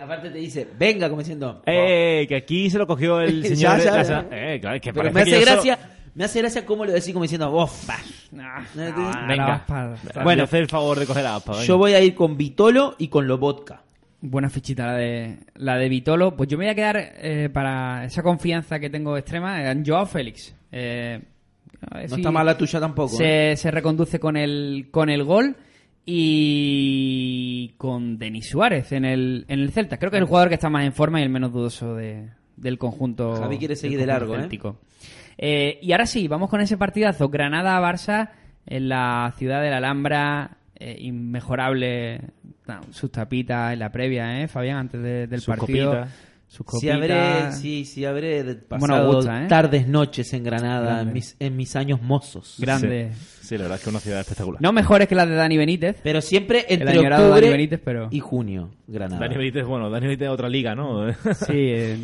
[0.00, 1.62] Aparte te dice, venga, como diciendo.
[1.66, 3.78] Eh, que aquí se lo cogió el Ya, señor.
[3.78, 4.04] ya, la ya.
[4.04, 5.78] sema- Eh, claro, es que Pero parece me que hace solo- gracia,
[6.14, 7.68] me hace gracia cómo lo decís como diciendo.
[9.26, 9.64] Venga.
[10.22, 11.56] Bueno, hacer el favor de coger a Aspas.
[11.56, 11.66] venga.
[11.66, 13.82] Yo voy a ir con Vitolo y con Lobotka.
[14.26, 16.34] Buena fichita la de, la de Vitolo.
[16.34, 20.06] Pues yo me voy a quedar eh, para esa confianza que tengo extrema en Joao
[20.06, 20.54] Félix.
[20.72, 21.20] Eh,
[21.90, 23.14] a ver No si está mal la tuya tampoco.
[23.20, 23.54] ¿eh?
[23.54, 25.54] se, reconduce con el, con el gol
[26.06, 29.98] y con Denis Suárez en el, en el Celta.
[29.98, 32.30] Creo que es el jugador que está más en forma y el menos dudoso de-
[32.56, 33.36] del conjunto.
[33.36, 34.48] Javi quiere seguir de largo, ¿eh?
[35.36, 37.28] Eh, y ahora sí, vamos con ese partidazo.
[37.28, 38.30] Granada-Barça
[38.66, 40.56] en la ciudad de la Alhambra.
[40.86, 42.20] Eh, inmejorable
[42.66, 44.76] no, sus tapitas en la previa, ¿eh, Fabián?
[44.78, 45.90] Antes de- del Sus partido.
[45.92, 46.10] copitas.
[46.46, 46.94] Sus Si copitas.
[46.94, 49.48] habré, sí, sí habré de- Bueno, pasado gusta, ¿eh?
[49.48, 52.56] tardes, noches en Granada, en mis, en mis años mozos.
[52.60, 53.10] Grande.
[53.12, 53.30] Sí.
[53.44, 54.62] Sí, la verdad es que es una ciudad espectacular.
[54.62, 55.96] No mejores que las de Dani Benítez.
[56.02, 59.20] Pero siempre entre octubre Benítez, pero- y junio, Granada.
[59.20, 61.12] Dani Benítez, bueno, Dani Benítez es otra liga, ¿no?
[61.12, 61.14] Sí,
[61.52, 61.98] eh,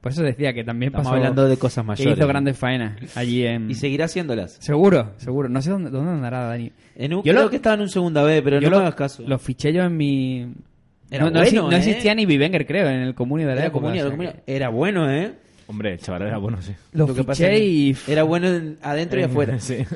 [0.00, 2.18] por eso decía que también Estamos pasó hablando de cosas que mayores.
[2.18, 3.70] hizo grandes faenas allí en...
[3.70, 4.56] Y seguirá haciéndolas.
[4.60, 5.48] Seguro, seguro.
[5.48, 6.72] No sé dónde, dónde andará Dani.
[6.96, 8.76] En un, Yo creo lo- que estaba en un segunda B, pero Yo no lo,
[8.78, 9.22] me hagas caso.
[9.26, 10.52] Los fiché yo en mi...
[11.10, 11.76] Era no, bueno, ¿eh?
[11.76, 14.16] existía ni Vivenger, creo, en el comunio de la era, época, comunio, o sea era,
[14.16, 14.44] comunio.
[14.46, 15.32] que Era bueno, ¿eh?
[15.66, 16.72] Hombre, el chaval era bueno, sí.
[16.92, 17.96] Lo, que pasa es que y...
[18.08, 19.58] Era bueno en- adentro y afuera.
[19.60, 19.78] Sí.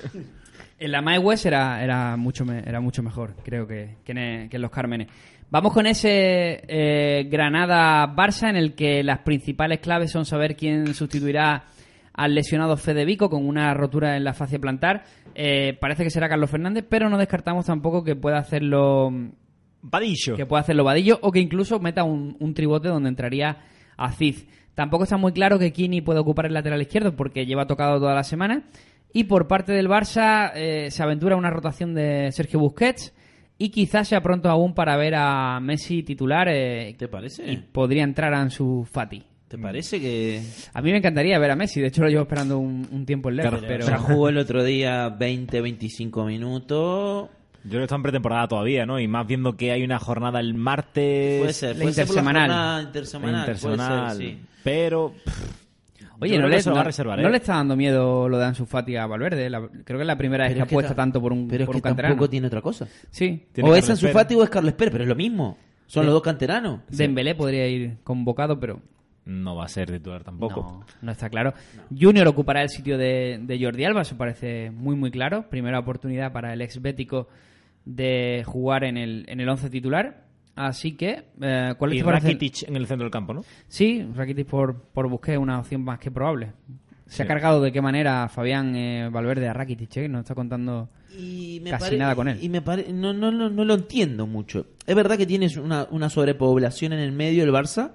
[0.81, 4.19] En la My West era, era, mucho me- era mucho mejor, creo que, que, en,
[4.19, 5.09] e- que en los Cármenes.
[5.51, 11.65] Vamos con ese eh, Granada-Barça en el que las principales claves son saber quién sustituirá
[12.13, 15.03] al lesionado Fede Vico con una rotura en la fascia plantar.
[15.35, 19.11] Eh, parece que será Carlos Fernández, pero no descartamos tampoco que pueda hacerlo
[19.91, 20.37] Padillo.
[20.37, 23.59] que pueda hacerlo Vadillo o que incluso meta un, un tribote donde entraría
[23.97, 24.47] Aziz.
[24.75, 28.15] Tampoco está muy claro que Kini puede ocupar el lateral izquierdo porque lleva tocado toda
[28.15, 28.63] la semana.
[29.13, 33.13] Y por parte del Barça eh, se aventura una rotación de Sergio Busquets
[33.59, 37.51] y quizás sea pronto aún para ver a Messi titular eh, ¿Te parece?
[37.51, 39.23] y podría entrar Ansu Fati.
[39.49, 40.43] ¿Te parece que
[40.75, 43.31] A mí me encantaría ver a Messi, de hecho lo llevo esperando un, un tiempo
[43.31, 47.31] en Leicester, pero ya jugó el otro día 20, 25 minutos?
[47.69, 48.99] Yo creo que está en pretemporada todavía, ¿no?
[48.99, 51.41] Y más viendo que hay una jornada el martes.
[51.41, 52.49] Puede ser, puede ser por la intersemanal.
[52.51, 53.45] jornada intersemanal.
[53.45, 54.17] puede ser, intersemanal.
[54.17, 54.39] sí.
[54.65, 55.15] Pero.
[55.25, 55.55] pff,
[56.21, 57.31] Oye, no le, se no- reservar, no ¿eh?
[57.31, 59.49] le está dando miedo lo de Ansu Fati a Valverde.
[59.49, 61.33] la- creo que es la primera vez Pero que es que apuesta ta- tanto por
[61.33, 62.15] un, Pero es por que un canterano.
[62.15, 62.89] tampoco tiene otra cosa.
[63.11, 63.47] Sí.
[63.53, 64.09] Tiene o es Ansu.
[64.09, 65.57] Fati o es Carles Pérez, pero es lo mismo.
[65.87, 66.07] Son Sí.
[66.07, 66.81] los dos canteranos.
[66.89, 68.81] Dembélé podría ir convocado, pero
[69.27, 70.61] No va a ser titular tampoco.
[70.61, 71.55] no, no está claro.
[71.97, 75.45] Junior ocupará el sitio de, de Jordi Alba, eso parece muy muy claro.
[75.49, 77.29] Primera oportunidad para el ex bético
[77.89, 80.25] de jugar en el, en el once titular.
[80.55, 82.27] Así que, eh, ¿cuál Y te parece?
[82.27, 83.43] Rakitic en el centro del campo, ¿no?
[83.69, 86.53] Sí, Rakitic por, por Busquets es una opción más que probable.
[87.07, 90.91] Se ha cargado de qué manera Fabián eh, Valverde a Rakitic, eh, nos está contando...
[91.17, 92.39] Y me Casi pare- nada con él.
[92.43, 94.67] Y me pare- no, no, no, no lo entiendo mucho.
[94.87, 97.93] Es verdad que tienes una, una sobrepoblación en el medio del Barça,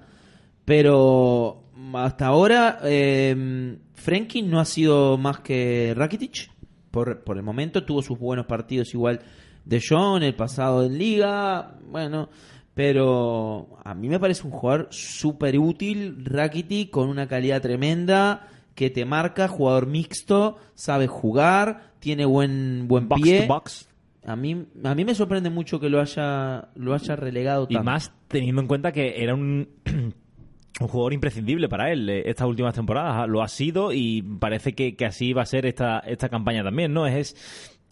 [0.64, 1.62] pero
[1.94, 6.50] hasta ahora eh, Frenkie no ha sido más que Rakitic.
[6.90, 9.20] Por, por el momento tuvo sus buenos partidos igual
[9.64, 12.28] de John, el pasado en Liga, bueno,
[12.74, 18.90] pero a mí me parece un jugador súper útil, Rakitic, con una calidad tremenda, que
[18.90, 23.40] te marca, jugador mixto, sabe jugar, tiene buen, buen Box pie.
[23.42, 23.88] to box.
[24.26, 27.84] A mí, a mí me sorprende mucho que lo haya, lo haya relegado Y tanto.
[27.90, 29.68] más teniendo en cuenta que era un,
[30.80, 33.28] un jugador imprescindible para él eh, estas últimas temporadas.
[33.28, 36.92] Lo ha sido y parece que, que así va a ser esta, esta campaña también,
[36.92, 37.06] ¿no?
[37.06, 37.36] Es.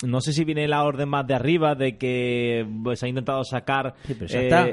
[0.03, 3.94] No sé si viene la orden más de arriba de que pues, ha intentado sacar
[4.07, 4.14] Sí,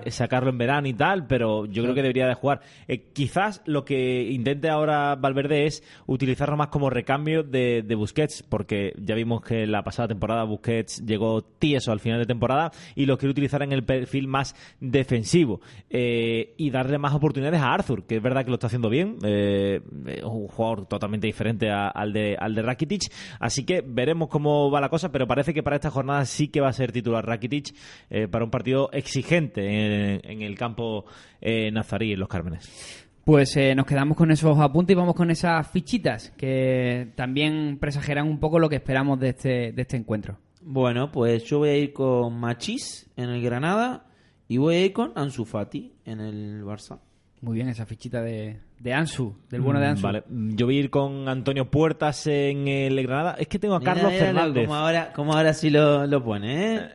[0.05, 2.61] eh, sacarlo en verano y tal, pero yo creo que debería de jugar.
[2.88, 8.43] Eh, quizás lo que intente ahora Valverde es utilizarlo más como recambio de, de Busquets,
[8.43, 13.05] porque ya vimos que la pasada temporada Busquets llegó tieso al final de temporada y
[13.05, 18.05] lo quiere utilizar en el perfil más defensivo eh, y darle más oportunidades a Arthur,
[18.05, 21.88] que es verdad que lo está haciendo bien, eh, es un jugador totalmente diferente a-
[21.89, 25.63] al de al de Rakitic, así que veremos cómo va la cosa, pero parece que
[25.63, 27.76] para esta jornada sí que va a ser titular Rakitic
[28.09, 31.05] eh, para un partido exigente en, en el campo
[31.41, 33.07] eh, nazarí en los Cármenes.
[33.30, 38.28] Pues eh, nos quedamos con esos apuntes y vamos con esas fichitas que también presagiarán
[38.28, 40.39] un poco lo que esperamos de este, de este encuentro.
[40.61, 44.07] Bueno, pues yo voy a ir con Machís en el Granada
[44.47, 46.99] y voy a ir con Ansu Fati en el Barça.
[47.42, 50.04] Muy bien, esa fichita de, de Ansu, del bueno de Mm, Ansu.
[50.04, 53.36] Vale, yo voy a ir con Antonio Puertas en el Granada.
[53.40, 54.66] Es que tengo a Carlos Mira, mira, Fernández.
[54.66, 56.90] Como ahora, como ahora sí lo, lo pone, ¿eh?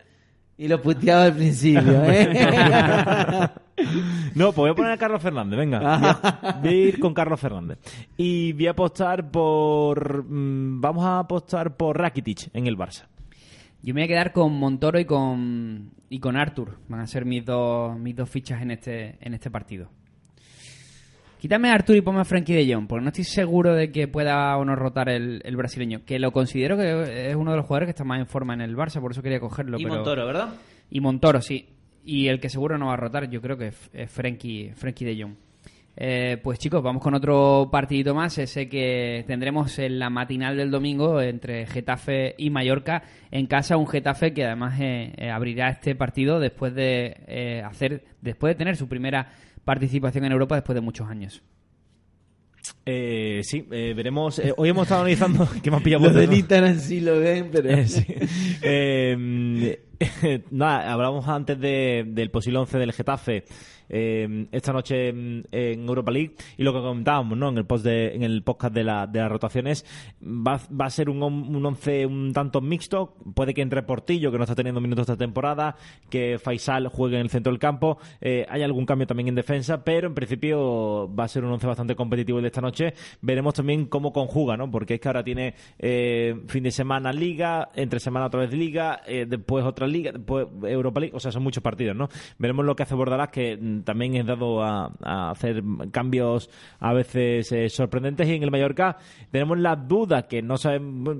[0.56, 3.48] Y lo puteaba al principio, ¿eh?
[4.36, 5.80] No, pues voy a poner a Carlos Fernández, venga.
[5.80, 7.78] Voy a, voy a ir con Carlos Fernández.
[8.16, 10.24] Y voy a apostar por...
[10.24, 13.06] mm, vamos a apostar por Rakitic en el Barça.
[13.82, 16.78] Yo me voy a quedar con Montoro y con y con Arthur.
[16.88, 19.90] Van a ser mis dos mis dos fichas en este en este partido.
[21.44, 24.08] Quítame a Arthur y ponme a Frankie de Jong, porque no estoy seguro de que
[24.08, 26.00] pueda o no rotar el, el brasileño.
[26.06, 28.62] Que lo considero que es uno de los jugadores que está más en forma en
[28.62, 29.78] el Barça, por eso quería cogerlo.
[29.78, 30.54] Y pero- Montoro, ¿verdad?
[30.88, 31.68] Y Montoro, sí.
[32.02, 35.22] Y el que seguro no va a rotar, yo creo que es Frenkie, Frenkie de
[35.22, 35.34] Jong.
[35.98, 40.70] Eh, pues chicos, vamos con otro partidito más, ese que tendremos en la matinal del
[40.70, 45.94] domingo entre Getafe y Mallorca en casa, un Getafe que además eh, eh, abrirá este
[45.94, 49.28] partido después de eh, hacer, después de tener su primera
[49.64, 51.42] participación en Europa después de muchos años.
[52.86, 54.38] Eh, sí, eh, veremos.
[54.38, 55.48] eh, hoy hemos estado analizando.
[55.62, 56.32] que me han pillado Los del.
[56.32, 57.70] Instagram sí lo ven, pero...
[57.70, 58.04] Eh, sí.
[58.62, 59.80] Eh,
[60.50, 63.44] nada, hablamos antes de- del posible 11 del Getafe
[63.88, 67.48] eh, esta noche en, en Europa League y lo que comentábamos ¿no?
[67.50, 69.84] en el post de, en el podcast de, la- de las rotaciones
[70.22, 74.38] va, va a ser un, un 11 un tanto mixto puede que entre Portillo que
[74.38, 75.76] no está teniendo minutos esta temporada
[76.10, 79.84] que Faisal juegue en el centro del campo eh, hay algún cambio también en defensa
[79.84, 83.54] pero en principio va a ser un 11 bastante competitivo el de esta noche veremos
[83.54, 84.70] también cómo conjuga ¿no?
[84.70, 89.02] porque es que ahora tiene eh, fin de semana Liga entre semana otra vez Liga
[89.06, 92.08] eh, después otra Liga después Europa League o sea son muchos partidos ¿no?
[92.38, 96.92] veremos lo que hace Bordalás que mm, también es dado a, a hacer cambios a
[96.92, 98.96] veces eh, sorprendentes y en el Mallorca
[99.30, 101.16] tenemos la duda que no sabemos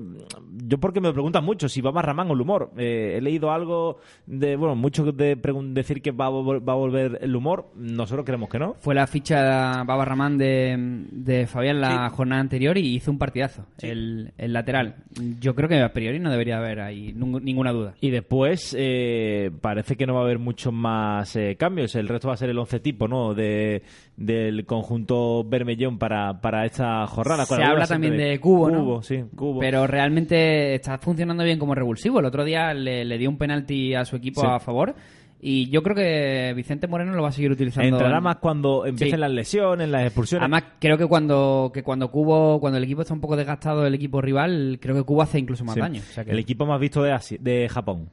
[0.51, 3.51] yo porque me preguntan mucho si va más Ramán o el humor Eh, he leído
[3.51, 5.35] algo de bueno mucho de
[5.73, 9.07] decir que va a, va a volver el humor nosotros creemos que no Fue la
[9.07, 14.53] ficha Baba Ramán de, de Fabián la jornada anterior y hizo un partidazo, el, el
[14.53, 14.95] lateral.
[15.39, 17.95] Yo creo que a priori no debería haber ahí ninguna duda.
[18.01, 21.95] Y después eh, parece que no va a haber muchos más eh, cambios.
[21.95, 23.33] El resto va a ser el 11 tipo, ¿no?
[23.33, 23.81] De,
[24.17, 27.45] del conjunto Bermellón para, para esta jornada.
[27.45, 28.79] Se la habla también de Cubo, ¿no?
[28.83, 29.59] Cubo, sí, Cubo.
[29.59, 32.19] Pero realmente está funcionando bien como revulsivo.
[32.19, 34.47] El otro día le, le dio un penalti a su equipo Sí.
[34.49, 34.95] a favor
[35.41, 37.87] y yo creo que Vicente Moreno lo va a seguir utilizando.
[37.87, 39.21] Entrará en- más cuando empiecen Sí.
[39.21, 40.41] las lesiones, las expulsiones.
[40.43, 43.93] Además, creo que cuando, que cuando Cubo, cuando el equipo está un poco desgastado, el
[43.93, 45.81] equipo rival, creo que Cubo hace incluso más Sí.
[45.81, 46.01] daño.
[46.01, 48.09] O sea que El equipo más visto de, Asia- de Japón.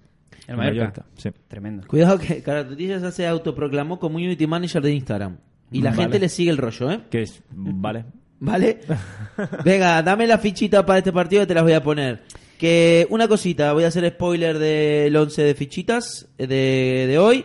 [0.46, 1.06] El Mallorca.
[1.16, 1.30] Sí.
[1.48, 1.86] Tremendo.
[1.86, 5.36] Cuidado que Caratotillas se autoproclamó community manager de Instagram.
[5.70, 6.02] Y la Vale.
[6.02, 7.00] gente le sigue el rollo, ¿eh?
[7.10, 8.04] Que es, vale.
[8.40, 8.80] ¿Vale?
[9.64, 12.24] Venga, dame la fichita para este partido y te las voy a poner.
[12.58, 17.44] Que una cosita, voy a hacer spoiler del 11 de fichitas eh, de, de hoy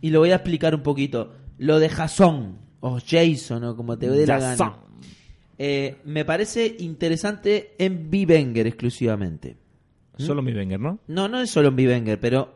[0.00, 1.34] y lo voy a explicar un poquito.
[1.58, 4.68] Lo de Jason o Jason o como te dé la Jason.
[4.68, 4.78] gana.
[5.58, 9.56] Eh, me parece interesante en Vivenger exclusivamente.
[10.18, 10.98] Solo mi Wenger, ¿no?
[11.06, 12.54] No, no es solo en Vivenger, pero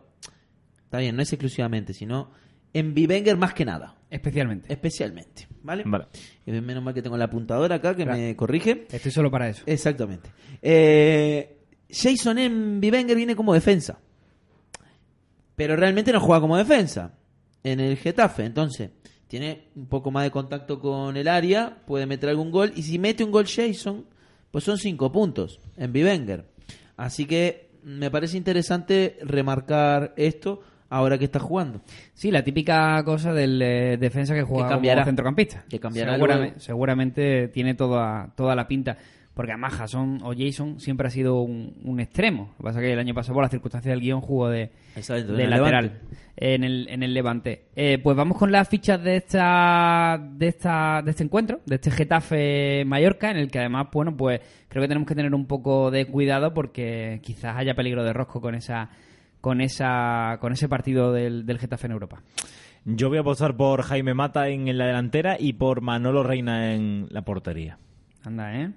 [0.84, 2.30] está bien, no es exclusivamente, sino
[2.74, 4.72] en Vivenger más que nada, Especialmente.
[4.72, 5.82] especialmente, ¿vale?
[5.86, 6.06] Vale.
[6.46, 8.18] Y menos mal que tengo la apuntadora acá que Claro.
[8.18, 8.86] me corrige.
[8.90, 9.62] Estoy solo para eso.
[9.66, 10.30] Exactamente.
[10.60, 11.58] Eh,
[11.90, 13.98] Jason en Vivenger viene como defensa.
[15.56, 17.14] Pero realmente no juega como defensa.
[17.62, 18.44] En el Getafe.
[18.44, 18.90] Entonces,
[19.28, 21.82] tiene un poco más de contacto con el área.
[21.86, 22.72] Puede meter algún gol.
[22.74, 24.06] Y si mete un gol Jason,
[24.50, 26.46] pues son cinco puntos en Vivenger.
[26.96, 31.80] Así que me parece interesante remarcar esto ahora que está jugando.
[32.12, 35.00] Sí, la típica cosa del eh, defensa que juega Que cambiará.
[35.00, 35.64] como centrocampista.
[35.68, 36.16] Que cambiará
[36.58, 38.98] Seguramente, tiene toda, toda la pinta.
[39.34, 42.50] Porque además Jason o Jason siempre ha sido un, un extremo.
[42.52, 44.70] Lo que pasa es que el año pasado, por las circunstancias del guion, jugó de,
[44.94, 46.00] Exacto, lateral
[46.36, 47.66] en el, en el Levante.
[47.76, 51.90] Eh, pues vamos con las fichas de esta, de esta de este encuentro, de este
[51.90, 55.90] Getafe Mallorca, en el que además, bueno, pues creo que tenemos que tener un poco
[55.90, 58.90] de cuidado porque quizás haya peligro de rosco con esa
[59.40, 62.22] con esa con ese partido del, del Getafe en Europa.
[62.84, 66.74] Yo voy a apostar por Jaime Mata en, en la delantera y por Manolo Reina
[66.74, 67.78] en la portería.
[68.24, 68.72] Anda, ¿eh?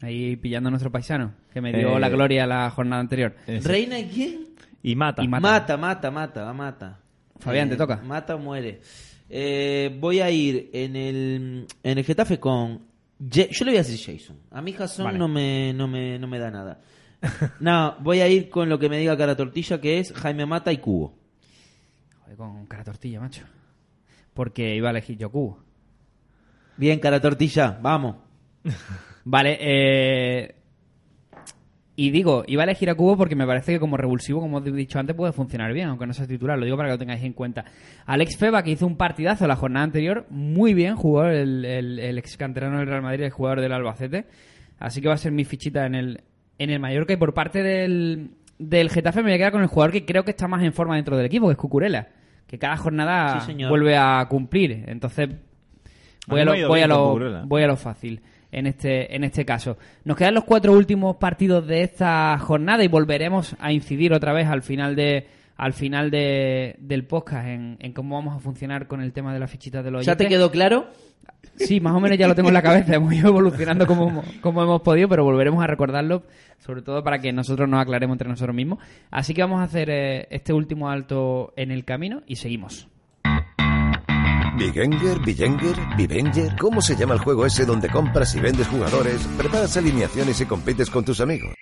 [0.00, 3.34] Ahí pillando a nuestro paisano, que me dio Eh, la gloria la jornada anterior.
[3.46, 3.60] Eh.
[3.62, 4.44] ¿Reina y quién?
[4.82, 5.22] Y Mata.
[5.24, 5.40] Y Mata.
[5.48, 7.00] Mata, mata, mata, mata.
[7.40, 7.96] Fabián, te toca.
[7.96, 8.80] Mata o muere.
[9.28, 12.86] Eh, voy a ir en el, en el Getafe con...
[13.18, 14.36] Yo le voy a decir Jason.
[14.50, 15.18] A mí Jason Vale.
[15.18, 16.80] no, me, no, me, no me da nada.
[17.60, 20.72] no, voy a ir con lo que me diga cara tortilla, que es Jaime Mata
[20.72, 21.18] y Cubo.
[22.22, 23.44] Joder, con cara tortilla, macho.
[24.34, 25.58] Porque iba a elegir yo Cubo.
[26.76, 28.16] Bien, cara tortilla, vamos.
[29.30, 30.54] Vale, eh...
[31.96, 34.70] Y digo, iba a elegir a Cubo porque me parece que como revulsivo, como he
[34.70, 36.56] dicho antes, puede funcionar bien, aunque no sea titular.
[36.56, 37.64] Lo digo para que lo tengáis en cuenta.
[38.06, 42.18] Alex Feba, que hizo un partidazo la jornada anterior, muy bien jugó el, el, el
[42.18, 44.26] ex canterano del Real Madrid, el jugador del Albacete.
[44.78, 46.20] Así que va a ser mi fichita en el,
[46.58, 47.12] en el Mallorca.
[47.12, 50.24] Y por parte del, del Getafe me voy a quedar con el jugador que creo
[50.24, 52.08] que está más en forma dentro del equipo, que es Cucurella.
[52.46, 54.84] Que cada jornada Sí, vuelve a cumplir.
[54.86, 55.30] Entonces,
[56.28, 58.22] voy A a, lo, voy, a lo, voy a lo fácil.
[58.52, 59.78] En este, en este caso.
[60.04, 64.48] Nos quedan los cuatro últimos partidos de esta jornada y volveremos a incidir otra vez
[64.48, 65.26] al final de
[65.56, 69.40] al final de, del podcast en, en cómo vamos a funcionar con el tema de
[69.40, 70.86] las fichitas de los ¿Ya te quedó claro?
[71.56, 72.94] Sí, más o menos ya lo tengo en la cabeza.
[72.94, 76.22] Hemos ido evolucionando como, como hemos podido, pero volveremos a recordarlo,
[76.58, 78.78] sobre todo para que nosotros nos aclaremos entre nosotros mismos.
[79.10, 82.88] Así que vamos a hacer eh, este último alto en el camino y seguimos.
[84.58, 86.56] Bigenger, Bigenger, Bivenger.
[86.56, 90.90] ¿Cómo se llama el juego ese donde compras y vendes jugadores, preparas alineaciones y compites
[90.90, 91.54] con tus amigos?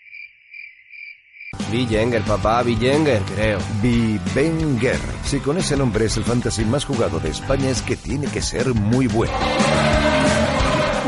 [1.71, 3.59] Bijenger, papá, Bijenger, creo.
[3.83, 4.99] Bivenger.
[5.25, 8.41] Si con ese nombre es el fantasy más jugado de España es que tiene que
[8.41, 9.33] ser muy bueno.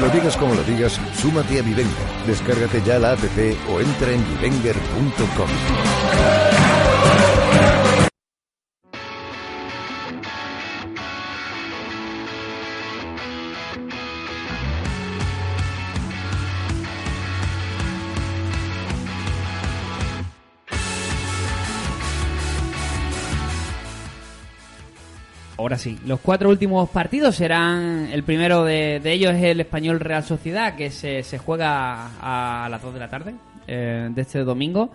[0.01, 2.27] Lo digas como lo digas, súmate a Bivenger.
[2.27, 3.21] Descárgate ya la app
[3.71, 5.49] o entra en bivenger.com.
[25.59, 28.09] Ahora sí, los cuatro últimos partidos serán.
[28.13, 32.81] El primero de, ellos es el Español Real Sociedad, que se, se juega a las
[32.81, 33.35] 2 de la tarde
[33.67, 34.93] eh, de este domingo.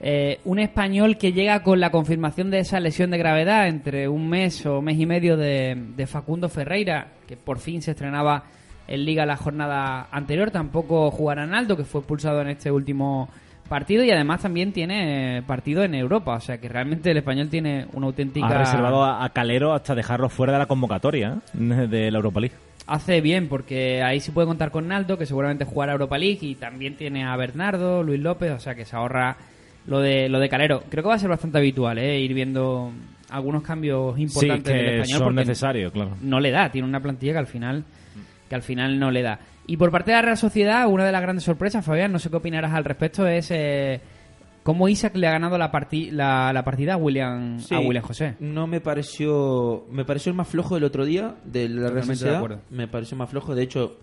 [0.00, 4.26] Eh, un español que llega con la confirmación de esa lesión de gravedad entre un
[4.26, 8.44] mes o mes y medio de, de Facundo Ferreira, que por fin se estrenaba
[8.88, 10.50] en Liga la jornada anterior.
[10.50, 13.28] Tampoco jugará Naldo, que fue expulsado en este último
[13.88, 16.34] y además también tiene partido en Europa.
[16.34, 18.46] O sea que realmente el español tiene una auténtica.
[18.48, 21.86] Ha reservado a, Calero hasta dejarlo fuera de la convocatoria ¿eh?
[21.88, 22.56] de la Europa League.
[22.86, 26.56] Hace bien, porque ahí sí puede contar con Naldo, que seguramente jugará Europa League, y
[26.56, 29.36] también tiene a Bernardo, Luis López, o sea que se ahorra
[29.86, 30.82] lo de lo de Calero.
[30.88, 32.18] Creo que va a ser bastante habitual, ¿eh?
[32.18, 32.90] ir viendo
[33.28, 35.18] algunos cambios Sí, importantes del que español.
[35.20, 36.16] son necesarios, claro.
[36.20, 37.84] No le da, tiene una plantilla que al final
[38.48, 39.38] que al final no le da.
[39.70, 42.28] Y por parte de la Real Sociedad, una de las grandes sorpresas, Fabián, no sé
[42.28, 44.00] qué opinarás al respecto, es eh,
[44.64, 48.02] cómo Isaac le ha ganado la, parti- la, la partida a William, Sí, a William
[48.04, 48.34] José.
[48.40, 49.86] No me pareció.
[49.92, 52.60] Me pareció el más flojo del otro día de la Real Totalmente Sociedad.
[52.70, 53.54] Me pareció más flojo.
[53.54, 53.96] De hecho,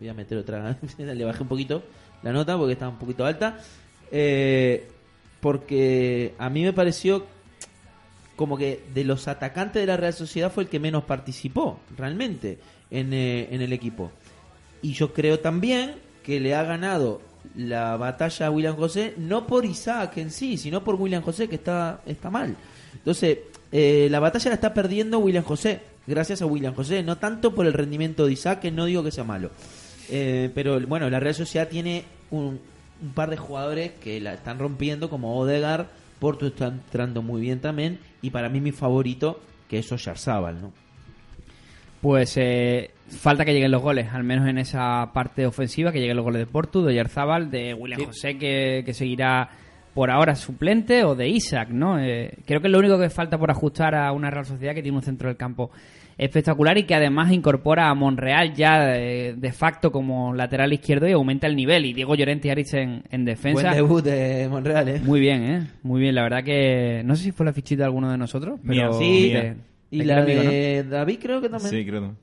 [0.00, 0.76] voy a meter otra.
[0.98, 1.82] Le bajé un poquito
[2.24, 3.58] la nota porque estaba un poquito alta.
[4.10, 4.88] Eh,
[5.40, 7.26] porque a mí me pareció
[8.34, 12.58] como que de los atacantes de la Real Sociedad fue el que menos participó realmente
[12.90, 14.10] en, eh, en el equipo.
[14.82, 17.20] Y yo creo también que le ha ganado
[17.54, 21.56] la batalla a William José, no por Isaac en sí, sino por William José, que
[21.56, 22.56] está, está mal.
[22.94, 23.38] Entonces,
[23.72, 27.66] eh, la batalla la está perdiendo William José, gracias a William José, no tanto por
[27.66, 29.50] el rendimiento de Isaac, que no digo que sea malo.
[30.08, 32.60] Eh, pero bueno, la Real Sociedad tiene un,
[33.14, 37.98] par de jugadores que la están rompiendo, como Odegar, Porto está entrando muy bien también,
[38.22, 40.72] y para mí mi favorito, que es Oyarzábal, ¿no?
[42.00, 46.16] Pues eh, falta que lleguen los goles, al menos en esa parte ofensiva, que lleguen
[46.16, 49.48] los goles de Portu, de Yarzábal, de William José, que, que seguirá
[49.94, 51.98] por ahora suplente, o de Isaac, ¿no?
[51.98, 54.82] Eh, creo que es lo único que falta por ajustar a una Real Sociedad que
[54.82, 55.70] tiene un centro del campo
[56.18, 61.12] espectacular y que además incorpora a Monreal ya de, de facto como lateral izquierdo y
[61.12, 61.84] aumenta el nivel.
[61.86, 63.62] Y Diego Llorente y Aritz en, en defensa.
[63.62, 65.00] Buen debut de Monreal, ¿eh?
[65.04, 65.66] Muy bien, ¿eh?
[65.82, 66.14] Muy bien.
[66.14, 68.98] La verdad que no sé si fue la fichita de alguno de nosotros, Mía, pero
[68.98, 69.30] sí.
[69.30, 69.56] de-
[69.90, 70.50] Y de la aquel amigo, ¿no?
[70.50, 71.70] de David creo que también.
[71.70, 72.14] Sí, creo.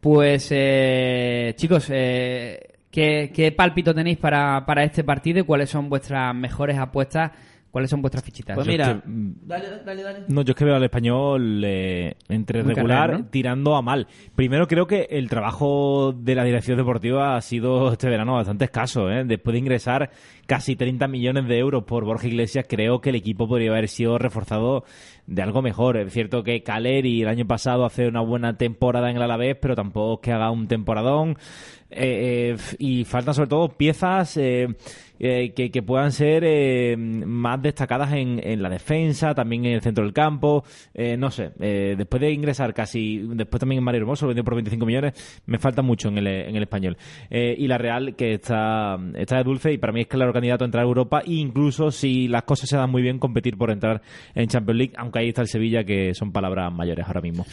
[0.00, 5.90] Pues, eh, chicos, eh, ¿qué, qué pálpito tenéis para, para este partido y cuáles son
[5.90, 7.32] vuestras mejores apuestas?
[7.70, 8.56] ¿Cuáles son vuestras fichitas?
[8.56, 10.24] Pues mira, es que, mm, dale, dale, dale.
[10.26, 14.08] No, yo es que veo al español eh, entre Muy regular tirando a mal.
[14.34, 19.08] Primero creo que el trabajo de la dirección deportiva ha sido este verano bastante escaso.
[19.08, 19.24] ¿eh?
[19.24, 20.10] Después de ingresar
[20.46, 24.18] casi 30 millones de euros por Borja Iglesias, creo que el equipo podría haber sido
[24.18, 24.84] reforzado
[25.28, 25.96] de algo mejor.
[25.96, 29.76] Es cierto que Caleri el año pasado hace una buena temporada en el Alavés, pero
[29.76, 31.36] tampoco es que haga un temporadón.
[31.92, 34.68] Eh, eh, y faltan sobre todo piezas eh,
[35.18, 40.04] eh, que, que puedan ser eh, más destacadas en, la defensa, también en el centro
[40.04, 40.64] del campo.
[41.18, 45.42] No sé, después de ingresar casi, después también en Mario Hermoso, vendió por 25 millones,
[45.46, 46.96] me falta mucho en el, en el español.
[47.30, 50.66] Y la Real, que está, está de dulce y para mí es claro candidato a
[50.66, 54.02] entrar a Europa, e incluso si las cosas se dan muy bien, competir por entrar
[54.34, 57.44] en Champions League, aunque ahí está el Sevilla, que son palabras mayores ahora mismo.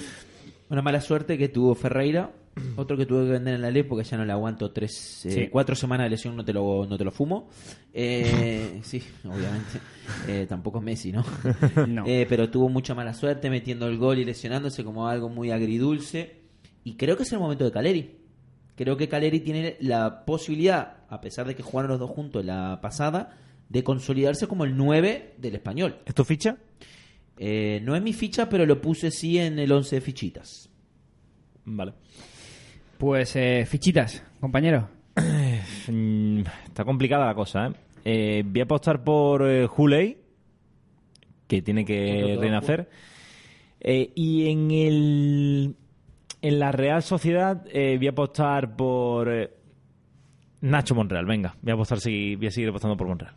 [0.69, 2.31] Una mala suerte que tuvo Ferreira,
[2.75, 5.31] otro que tuve que vender en la ley porque ya no le aguanto tres, eh,
[5.31, 5.47] Sí.
[5.49, 7.49] cuatro semanas de lesión, no te lo, no te lo fumo.
[7.93, 9.79] Eh, sí, obviamente.
[10.27, 11.23] Eh, tampoco es Messi, ¿no?
[11.87, 12.03] No.
[12.05, 16.41] Eh, pero tuvo mucha mala suerte metiendo el gol y lesionándose como algo muy agridulce.
[16.83, 18.17] Y creo que es el momento de Caleri.
[18.75, 22.79] Creo que Caleri tiene la posibilidad, a pesar de que jugaron los dos juntos la
[22.81, 23.35] pasada,
[23.69, 25.97] de consolidarse como el 9 del español.
[26.05, 26.57] ¿Es tu ficha?
[27.39, 30.69] Eh, no es mi ficha, pero lo puse sí en el 11 de fichitas.
[31.65, 31.93] Vale.
[32.97, 34.89] Pues, eh, fichitas, compañero.
[35.87, 37.71] mm, está complicada la cosa, ¿eh?
[38.09, 40.17] Eh, voy a apostar por eh, Huley,
[41.47, 42.89] que tiene que renacer.
[43.79, 45.75] Eh, y en el
[46.41, 49.51] en la Real Sociedad eh, voy a apostar por eh,
[50.61, 51.25] Nacho Monreal.
[51.25, 53.33] Venga, voy a apostar voy a seguir apostando por Monreal.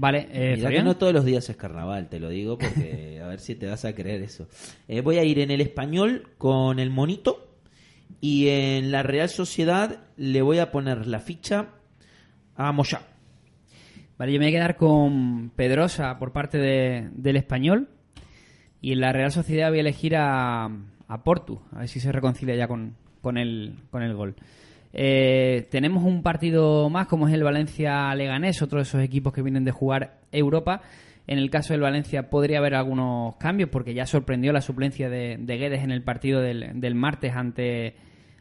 [0.00, 3.26] Vale, eh, Mirá que no todos los días es carnaval, te lo digo, porque a
[3.26, 4.46] ver si te vas a creer eso.
[4.86, 7.48] Eh, voy a ir en el español con el monito
[8.20, 11.70] y en la Real Sociedad le voy a poner la ficha
[12.56, 13.00] a Moyá.
[14.18, 17.88] Vale, yo me voy a quedar con Pedrosa por parte de- del español.
[18.80, 22.12] Y en la Real Sociedad voy a elegir a, a Portu, a ver si se
[22.12, 24.36] reconcilia ya con, con, el, con el gol.
[24.92, 29.64] Eh, tenemos un partido más, como es el Valencia-Leganés, otro de esos equipos que vienen
[29.64, 30.82] de jugar Europa.
[31.26, 35.36] En el caso del Valencia podría haber algunos cambios, porque ya sorprendió la suplencia de,
[35.38, 37.94] de Guedes en el partido del, martes ante,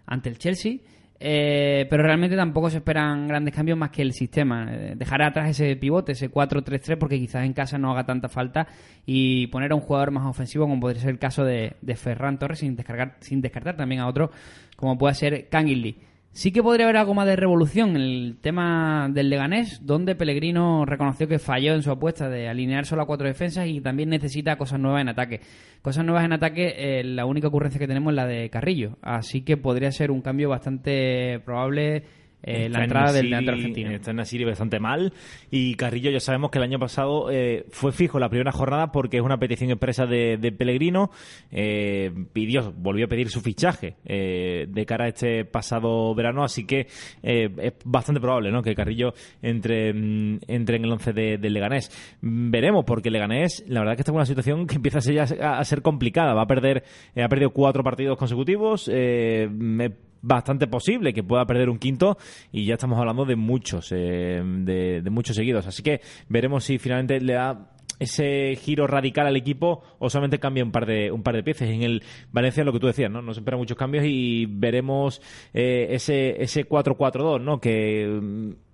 [0.05, 0.77] ante el Chelsea.
[1.19, 4.67] Eh, pero realmente tampoco se esperan grandes cambios más que el sistema.
[4.71, 8.67] Eh, dejar atrás ese pivote, ese 4-3-3, porque quizás en casa no haga tanta falta
[9.05, 12.59] y poner a un jugador más ofensivo, como podría ser el caso de, Ferran Torres,
[12.59, 14.31] sin, descargar, sin descartar también a otro,
[14.75, 15.97] como puede ser Kangilly.
[16.37, 20.85] Sí que podría haber algo más de revolución en el tema del Leganés, donde Pellegrino
[20.85, 24.55] reconoció que falló en su apuesta de alinear solo a cuatro defensas y también necesita
[24.55, 25.41] cosas nuevas en ataque.
[25.81, 29.41] Cosas nuevas en ataque, eh, la única ocurrencia que tenemos es la de Carrillo, así
[29.41, 32.03] que podría ser un cambio bastante probable
[32.43, 33.91] eh, la entrada del delantero argentino.
[33.91, 35.11] Está en Nasiri bastante mal.
[35.51, 39.17] Y Carrillo ya sabemos que el año pasado eh, fue fijo la primera jornada porque
[39.17, 41.11] es una petición expresa de, de Pellegrino.
[41.51, 46.43] Eh, pidió, volvió a pedir su fichaje eh, de cara a este pasado verano.
[46.43, 46.87] Así que
[47.23, 48.61] eh, es bastante probable ¿no?
[48.61, 51.91] que Carrillo entre, entre en el once de- del Leganés.
[52.21, 55.19] Mm, Veremos, porque Leganés, la verdad que está en una situación que empieza a ser,
[55.43, 56.33] a, ser complicada.
[56.33, 56.83] Va a perder,
[57.15, 58.89] eh, ha perdido cuatro partidos consecutivos.
[58.93, 59.91] Eh, me
[60.21, 62.17] bastante posible que pueda perder un quinto
[62.51, 65.67] y ya estamos hablando de muchos eh, de, de muchos seguidos.
[65.67, 70.63] Así que veremos si finalmente le da ese giro radical al equipo o solamente cambia
[70.63, 73.21] un par de un par de piezas en el Valencia lo que tú decías no
[73.21, 75.21] no se esperan muchos cambios y veremos
[75.53, 78.66] eh, ese ese 4-4-2 no que mm,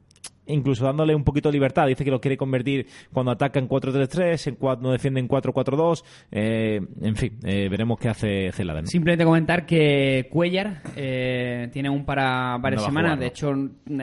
[0.48, 1.88] incluso dándole un poquito de libertad.
[1.88, 6.04] Dice que lo quiere convertir cuando ataca en 4-3-3, en cuando defiende en 4-4-2.
[6.32, 8.82] Eh, en fin, eh, veremos qué hace Celada.
[8.82, 8.88] ¿no?
[8.88, 13.52] Simplemente comentar que Cuellar eh, tiene un para varias No semanas, jugar, de hecho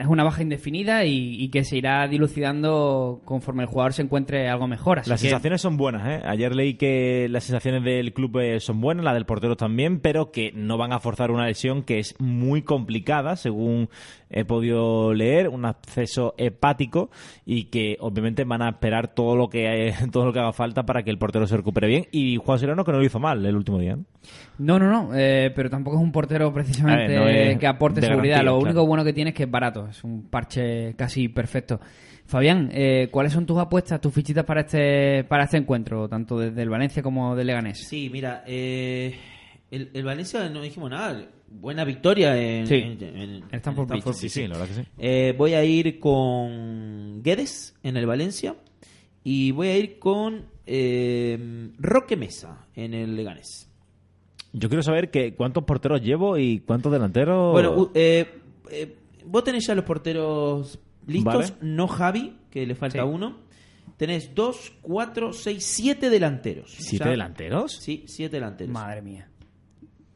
[0.01, 4.49] es una baja indefinida y, y que se irá dilucidando conforme el jugador se encuentre
[4.49, 4.99] algo mejor.
[4.99, 6.21] Así Las que- sensaciones son buenas, ¿eh?
[6.25, 10.31] Ayer leí que las sensaciones del club eh, son buenas, la del portero también, pero
[10.31, 13.89] que no van a forzar una lesión que es muy complicada, según
[14.29, 17.09] he podido leer, un acceso hepático
[17.45, 21.03] y que obviamente van a esperar todo lo que todo lo que haga falta para
[21.03, 22.07] que el portero se recupere bien.
[22.11, 23.95] Y Juan Serrano que no lo hizo mal el último día.
[23.95, 24.05] ¿no?
[24.57, 28.35] No, no, no, eh, pero tampoco es un portero precisamente ver, no que aporte seguridad.
[28.37, 28.69] garantía, Lo claro.
[28.71, 31.79] único bueno que tiene es que es barato, es un parche casi perfecto.
[32.25, 36.61] Fabián, eh, ¿cuáles son tus apuestas, tus fichitas para este para este encuentro, tanto desde
[36.61, 37.79] el Valencia como del Leganés?
[37.85, 39.15] Sí, mira, eh,
[39.69, 41.25] el, el Valencia no dijimos nada.
[41.53, 42.75] Buena victoria en, Sí.
[42.75, 44.87] en- en- Sí, sí, la verdad que sí.
[44.97, 48.55] Eh, voy a ir con Guedes en el Valencia
[49.23, 53.69] y voy a ir con eh, Roque Mesa en el Leganés.
[54.53, 57.51] Yo quiero saber que cuántos porteros llevo y cuántos delanteros.
[57.51, 58.27] Bueno, u- eh,
[58.69, 58.95] eh,
[59.25, 61.53] vos tenés ya los porteros listos, Vale.
[61.61, 63.07] no Javi, que le falta Sí.
[63.07, 63.39] uno.
[63.97, 66.71] Tenés dos, cuatro, seis, siete delanteros.
[66.77, 67.77] ¿Siete O sea, delanteros?
[67.81, 68.73] Sí, siete delanteros.
[68.73, 69.27] Madre mía.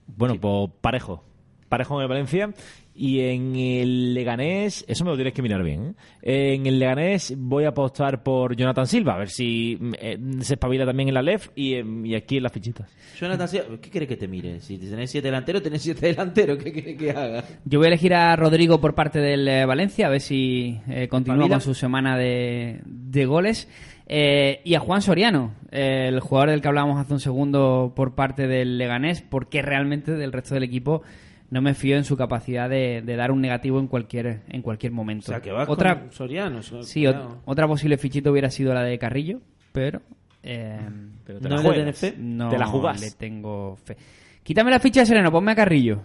[0.07, 1.23] Bueno, pues parejo.
[1.69, 2.53] Parejo en el Valencia.
[2.97, 5.97] Y en el Leganés, eso me lo tienes que mirar bien.
[6.21, 6.53] ¿eh?
[6.53, 10.53] En el Leganés voy a apostar por Jonathan Silva, a ver si mm, eh, se
[10.53, 12.89] espabila también en la LEF y, en- y aquí en las fichitas.
[13.19, 14.61] Jonathan Silva, ¿qué querés que te mire?
[14.61, 16.57] Si tenés siete delanteros, tenés siete delanteros.
[16.57, 17.43] ¿Qué querés que haga?
[17.65, 21.09] Yo voy a elegir a Rodrigo por parte del eh, Valencia, a ver si eh,
[21.09, 23.67] continúa con su semana de, de goles.
[24.07, 28.13] Eh, y a Juan Soriano, eh, el jugador del que hablábamos hace un segundo por
[28.15, 31.01] parte del Leganés, porque realmente del resto del equipo
[31.49, 34.91] no me fío en su capacidad de, de dar un negativo en cualquier en cualquier
[34.91, 35.27] O momento.
[35.27, 36.61] sea, que vas otra, con Soriano.
[36.61, 37.05] so- sí,
[37.45, 39.39] otra posible fichita hubiera sido la de Carrillo,
[39.71, 40.01] pero,
[40.43, 40.79] eh,
[41.25, 41.97] Pero ¿No la le juegas.
[41.97, 42.13] fe?
[42.17, 43.01] no Te la jugás.
[43.01, 43.97] le tengo fe.
[44.43, 46.01] Quítame la ficha de Sereno, ponme a Carrillo.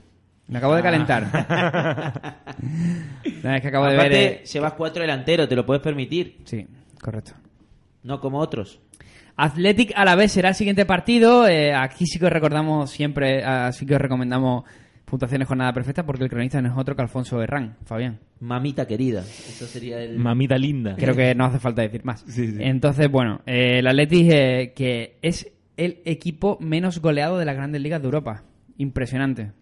[0.49, 0.77] Me acabo Ah.
[0.77, 1.25] de calentar.
[3.43, 4.33] No, es que acabo de Aparte, ver.
[4.33, 6.39] eh, llevas cuatro delanteros, te lo puedes permitir.
[6.45, 6.67] Sí,
[7.01, 7.33] correcto.
[8.03, 8.81] No como otros.
[9.37, 11.47] Athletic a la vez será el siguiente partido.
[11.47, 14.65] Eh, aquí sí que os recordamos siempre, así que os recomendamos
[15.05, 18.19] puntuaciones jornada perfecta porque el cronista no es otro que Alfonso Herrán, Fabián.
[18.41, 19.21] Mamita querida.
[19.21, 20.19] Eso sería el.
[20.19, 20.95] Mamita linda.
[20.97, 22.25] Creo que no hace falta decir más.
[22.27, 22.57] Sí, sí.
[22.61, 27.81] Entonces, bueno, eh, el Athletic eh, que es el equipo menos goleado de las grandes
[27.81, 28.45] ligas de Europa.
[28.79, 29.53] Impresionante.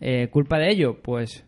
[0.00, 1.02] Eh, ¿Culpa de ello?
[1.02, 1.44] Pues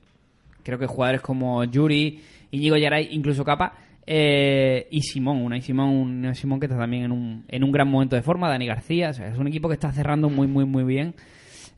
[0.62, 2.20] Creo que jugadores como Yuri,
[2.50, 3.74] Íñigo Yaray, incluso Capa,
[4.12, 7.88] eh, y Simón, una y Simón, Simón que está también en un, en un gran
[7.88, 10.64] momento de forma, Dani García, o sea, es un equipo que está cerrando muy, muy,
[10.64, 11.14] muy bien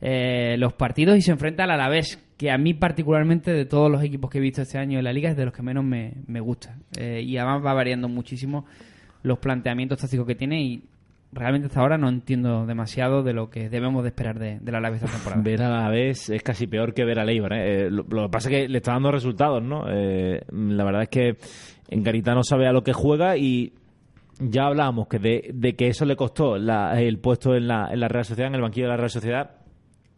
[0.01, 4.03] eh, los partidos y se enfrenta al Alavés, que a mí particularmente de todos los
[4.03, 6.13] equipos que he visto este año en la liga es de los que menos me,
[6.25, 6.75] me gusta.
[6.97, 8.65] Eh, y además va variando muchísimo
[9.21, 10.83] los planteamientos tácticos que tiene y
[11.33, 15.03] realmente hasta ahora no entiendo demasiado de lo que debemos de esperar de, del Alavés
[15.03, 15.41] esta temporada.
[15.43, 17.53] Ver a la vez es casi peor que ver a Leibar.
[17.53, 17.85] ¿eh?
[17.85, 19.85] Eh, lo, lo que pasa es que le está dando resultados, ¿no?
[19.87, 21.37] Eh, la verdad es que
[21.93, 23.73] en Garitano sabe a lo que juega y
[24.39, 27.99] ya hablábamos que de, de que eso le costó la- el puesto en la, en
[27.99, 29.51] la Real Sociedad, en el banquillo de la Real Sociedad.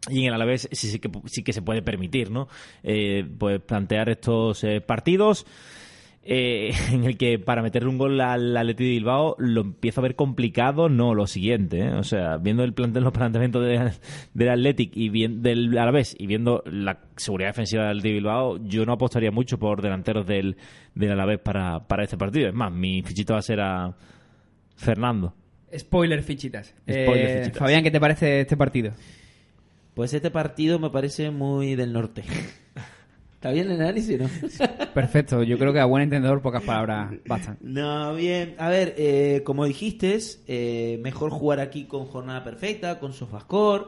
[0.08, 2.46] Y en el Alavés sí, sí, que, sí que se puede permitir, ¿no?
[2.84, 5.44] Eh, pues plantear estos eh, partidos
[6.28, 10.02] eh, en el que para meterle un gol al Atleti de Bilbao lo empiezo a
[10.02, 11.92] ver complicado, no lo siguiente, ¿eh?
[11.92, 13.92] o sea, viendo el plantel, los planteamientos de-
[14.34, 18.58] del Athletic y bien, del Alavés y viendo la seguridad defensiva del Atleti de Bilbao,
[18.64, 20.56] yo no apostaría mucho por delanteros del,
[20.94, 22.48] del Alavés para, para este partido.
[22.48, 23.96] Es más, mi fichito va a ser a
[24.76, 25.34] Fernando.
[25.76, 26.74] Spoiler fichitas.
[26.82, 27.58] Spoiler Eh, fichitas.
[27.58, 28.92] Fabián, ¿qué te parece este partido?
[29.94, 32.22] Pues este partido me parece muy del norte.
[33.46, 34.28] ¿Está bien el análisis, no?
[34.94, 37.56] Perfecto, yo creo que a buen entendedor pocas palabras bastan.
[37.60, 38.56] No, bien.
[38.58, 40.18] A ver, eh, como dijiste,
[40.48, 43.84] eh, mejor jugar aquí con jornada perfecta, con sofascore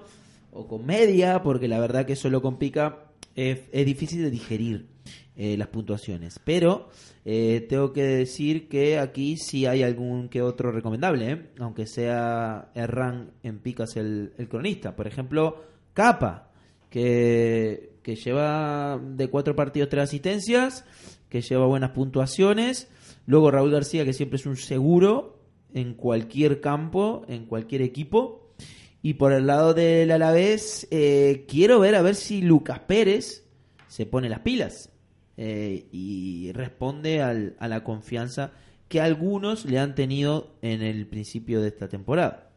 [0.52, 2.98] o con media, porque la verdad que eso lo complica.
[3.34, 4.86] Es, es difícil de digerir
[5.34, 6.38] eh, las puntuaciones.
[6.44, 6.90] Pero
[7.24, 13.59] tengo que decir que aquí sí hay algún que otro recomendable, aunque sea Erran en
[13.59, 14.94] picas el, el cronista.
[14.94, 16.52] Por ejemplo, Capa,
[16.90, 20.86] que, que lleva de cuatro partidos tres asistencias,
[21.28, 22.88] que lleva buenas puntuaciones.
[23.26, 25.42] Luego Raúl García, que siempre es un seguro
[25.74, 28.54] en cualquier campo, en cualquier equipo.
[29.02, 33.44] Y por el lado del Alavés, eh, quiero ver a ver si Lucas Pérez
[33.88, 34.90] se pone las pilas
[35.36, 38.52] eh, y responde a la confianza
[38.88, 42.47] que algunos le han tenido en el principio de esta temporada.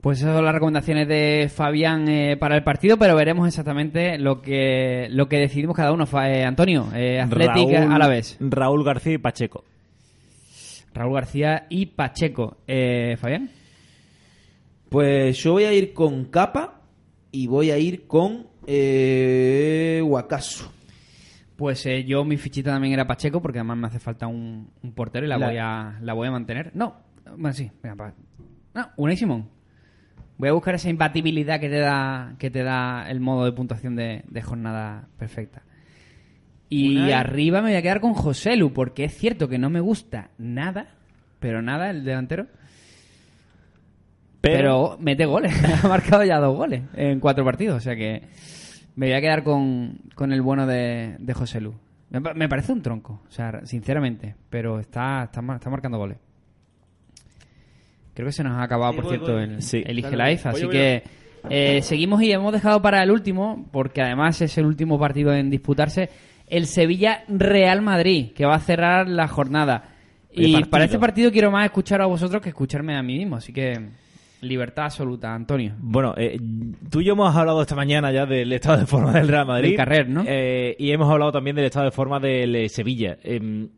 [0.00, 4.40] Pues esas son las recomendaciones de Fabián eh, para el partido, pero veremos exactamente lo
[4.40, 6.04] que lo que decidimos cada uno.
[6.24, 8.38] Eh, Antonio, eh, Athletic Raúl- a la vez.
[8.40, 9.64] Raúl García y Pacheco.
[10.94, 12.56] Raúl García y Pacheco.
[12.66, 13.50] Eh, Fabián.
[14.88, 16.80] Pues yo voy a ir con Capa
[17.30, 20.72] y voy a ir con eh, Huacaso.
[21.56, 24.92] Pues eh, yo mi fichita también era Pacheco, porque además me hace falta un, un
[24.92, 26.70] portero y la, La- voy a la voy a mantener.
[26.74, 26.96] No,
[27.36, 28.14] bueno, sí, venga, pa-
[28.74, 29.59] No, Unai Simón.
[30.40, 33.94] Voy a buscar esa imbatibilidad que te da que te da el modo de puntuación
[33.94, 35.62] de, de jornada perfecta.
[36.70, 40.30] Y arriba me voy a quedar con Joselu, porque es cierto que no me gusta
[40.38, 40.86] nada,
[41.40, 42.46] pero nada el delantero.
[44.40, 45.52] Pero, mete goles.
[45.84, 47.76] ha marcado ya dos goles en cuatro partidos.
[47.76, 48.22] O sea que
[48.96, 51.74] me voy a quedar con, con el bueno de, de José Lu.
[52.10, 54.34] Me, pa- me parece un tronco, o sea, sinceramente.
[54.48, 56.16] Pero está, está, está marcando goles.
[58.20, 59.42] Creo que se nos ha acabado, Sí, por voy, cierto, voy.
[59.44, 59.82] el Sí.
[59.86, 60.48] Elige Life.
[60.48, 61.02] voy, Así voy, que
[61.48, 65.48] eh, seguimos y hemos dejado para el último, porque además es el último partido en
[65.50, 66.10] disputarse,
[66.46, 69.84] el Sevilla-Real Madrid, que va a cerrar la jornada.
[70.32, 70.70] Y partido.
[70.70, 73.36] para este partido quiero más escuchar a vosotros que escucharme a mí mismo.
[73.36, 73.80] Así que
[74.42, 75.74] libertad absoluta, Antonio.
[75.78, 76.38] Bueno, eh,
[76.90, 79.68] tú y yo hemos hablado esta mañana ya del estado de forma del Real Madrid.
[79.70, 80.24] Del Carrer, ¿no?
[80.26, 83.18] Eh, y hemos hablado también del estado de forma del eh, Sevilla.
[83.22, 83.68] Em,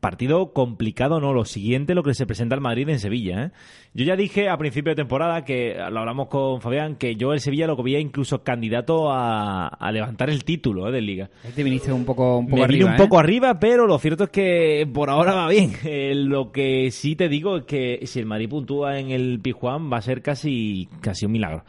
[0.00, 1.32] partido complicado, ¿no?
[1.32, 3.50] Lo siguiente, lo que se presenta al Madrid en Sevilla, ¿eh?
[3.94, 7.40] Yo ya dije a principio de temporada, que lo hablamos con Fabián, que yo el
[7.40, 10.92] Sevilla lo que veía incluso candidato a, a levantar el título ¿eh?
[10.92, 11.30] de Liga.
[11.44, 12.90] Ahí te viniste un poco, un poco Me vine arriba.
[12.92, 13.20] un poco ¿eh?
[13.24, 15.72] arriba, pero lo cierto es que por ahora va bien.
[15.88, 19.90] Eh, lo que sí te digo es que si el Madrid puntúa en el Pijuán
[19.90, 21.64] va a ser casi, casi un milagro.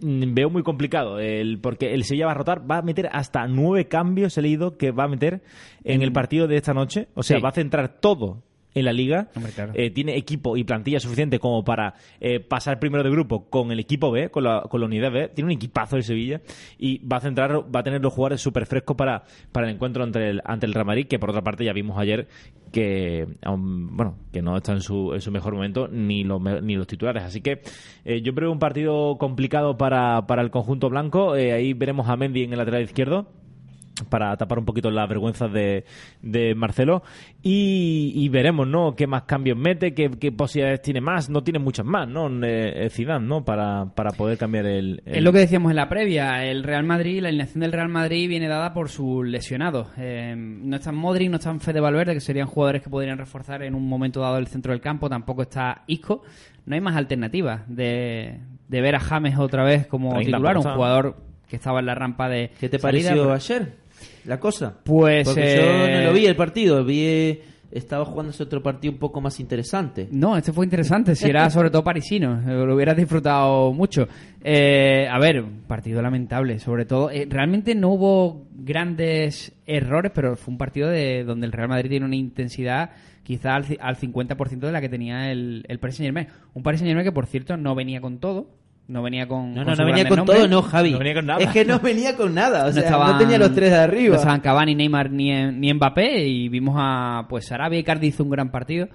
[0.00, 3.46] Mm, veo muy complicado el porque el Sevilla va a rotar, va a meter hasta
[3.46, 5.42] nueve cambios, he leído que va a meter
[5.84, 7.08] en el partido de esta noche.
[7.14, 7.42] O sea, Sí.
[7.42, 8.42] va a centrar todo
[8.74, 9.28] en la liga.
[9.34, 9.72] Hombre, claro.
[9.74, 13.80] Eh, tiene equipo y plantilla suficiente como para eh, pasar primero de grupo con el
[13.80, 15.28] equipo B, con la, con la unidad B.
[15.28, 16.40] Tiene un equipazo el Sevilla
[16.78, 20.02] y va a centrar, va a tener los jugadores súper frescos para, para el encuentro
[20.02, 22.28] ante el, ante el Real Madrid, que por otra parte ya vimos ayer
[22.72, 26.76] que aún, bueno que no está en su, en su mejor momento ni los, ni
[26.76, 27.24] los titulares.
[27.24, 27.62] Así que
[28.04, 31.36] eh, yo creo un partido complicado para, para el conjunto blanco.
[31.36, 33.26] Eh, ahí veremos a Mendy en el lateral izquierdo
[34.04, 35.84] para tapar un poquito las vergüenzas de,
[36.22, 37.02] de Marcelo
[37.42, 41.58] y, y veremos no qué más cambios mete qué, qué posibilidades tiene más no tiene
[41.58, 45.38] muchas más no eh, Zidane no para, para poder cambiar el, el- Es lo que
[45.40, 46.44] decíamos en la previa.
[46.44, 49.88] El Real Madrid, la alineación del Real Madrid viene dada por sus lesionados.
[49.98, 53.74] Eh, no están Modric, no están Fede Valverde, que serían jugadores que podrían reforzar en
[53.74, 55.08] un momento dado el centro del campo.
[55.08, 56.22] Tampoco está Isco.
[56.66, 58.38] No hay más alternativas de,
[58.68, 61.16] de ver a James otra vez como 30 titular, un jugador
[61.48, 63.72] que estaba en la rampa de ¿Qué te salida, pareció pero- ayer
[64.24, 64.78] la cosa?
[64.84, 67.40] Pues Porque yo eh, no lo vi el partido, vi
[67.70, 70.08] estaba jugándose otro partido un poco más interesante.
[70.10, 71.14] No, este fue interesante.
[71.14, 74.08] Si era sobre todo parisino, eh, lo hubieras disfrutado mucho.
[74.42, 76.58] Eh, a ver, un partido lamentable.
[76.58, 81.52] Sobre todo, eh, realmente no hubo grandes errores, pero fue un partido de donde el
[81.52, 82.90] Real Madrid tiene una intensidad
[83.22, 86.28] quizá al, al 50% de la que tenía el, el Paris Saint Germain.
[86.54, 88.48] Un Paris Saint Germain que, por cierto, no venía con todo.
[88.90, 89.54] No venía con.
[89.54, 90.90] No, no, no venía con todo, no, Javi.
[90.92, 91.40] No venía con nada.
[91.44, 94.14] Es que no venía con nada, o No sea, no, tenía los tres de arriba.
[94.14, 98.24] No estaban Cavani, Neymar ni, ni Mbappé y vimos a pues Sarabia y Cardi hizo
[98.24, 98.88] un gran partido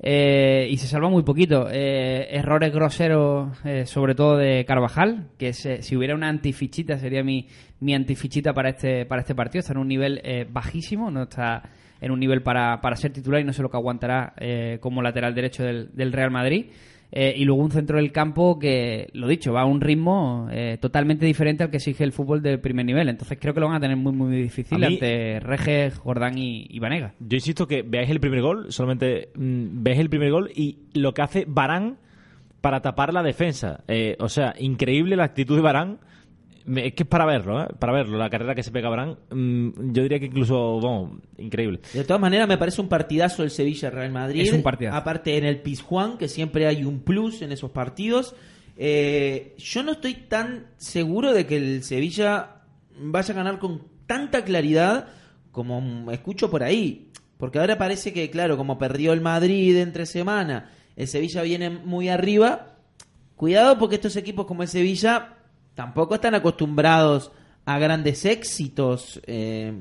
[0.00, 1.68] eh, y se salva muy poquito.
[1.70, 7.22] Eh, errores groseros, eh, sobre todo de Carvajal, que se- si hubiera una antifichita sería
[7.22, 7.46] mi,
[7.80, 9.60] mi antifichita para este para este partido.
[9.60, 11.62] Está en un nivel eh, bajísimo, no está
[12.00, 15.00] en un nivel para, para ser titular y no sé lo que aguantará eh, como
[15.02, 16.66] lateral derecho del, del Real Madrid.
[17.12, 20.78] Eh, y luego un centro del campo que, lo dicho, va a un ritmo eh,
[20.80, 23.08] totalmente diferente al que exige el fútbol de primer nivel.
[23.08, 26.66] Entonces creo que lo van a tener muy, muy difícil mí- ante Reges, Jordán y,
[26.68, 27.14] y Vanega.
[27.20, 31.14] Yo insisto que veáis el primer gol, solamente mm, veáis el primer gol y lo
[31.14, 31.98] que hace Barán
[32.60, 33.84] para tapar la defensa.
[33.86, 35.98] Eh, o sea, increíble la actitud de Barán.
[36.66, 37.66] Me- Es que es para verlo, ¿eh?
[37.78, 39.18] Para verlo, la carrera que se pega Barán.
[39.30, 41.80] mm, yo diría que incluso, vamos, increíble.
[41.92, 44.42] De todas maneras, me parece un partidazo el Sevilla-Real Madrid.
[44.42, 44.96] Es un partidazo.
[44.96, 48.34] Aparte, en el Pizjuán, que siempre hay un plus en esos partidos.
[48.76, 52.62] Eh, yo no estoy tan seguro de que el Sevilla
[52.98, 55.08] vaya a ganar con tanta claridad
[55.52, 57.08] como escucho por ahí.
[57.38, 62.08] Porque ahora parece que, claro, como perdió el Madrid entre semana, el Sevilla viene muy
[62.08, 62.76] arriba.
[63.36, 65.33] Cuidado porque estos equipos como el Sevilla
[65.74, 67.30] tampoco están acostumbrados
[67.64, 69.20] a grandes éxitos.
[69.26, 69.72] eh,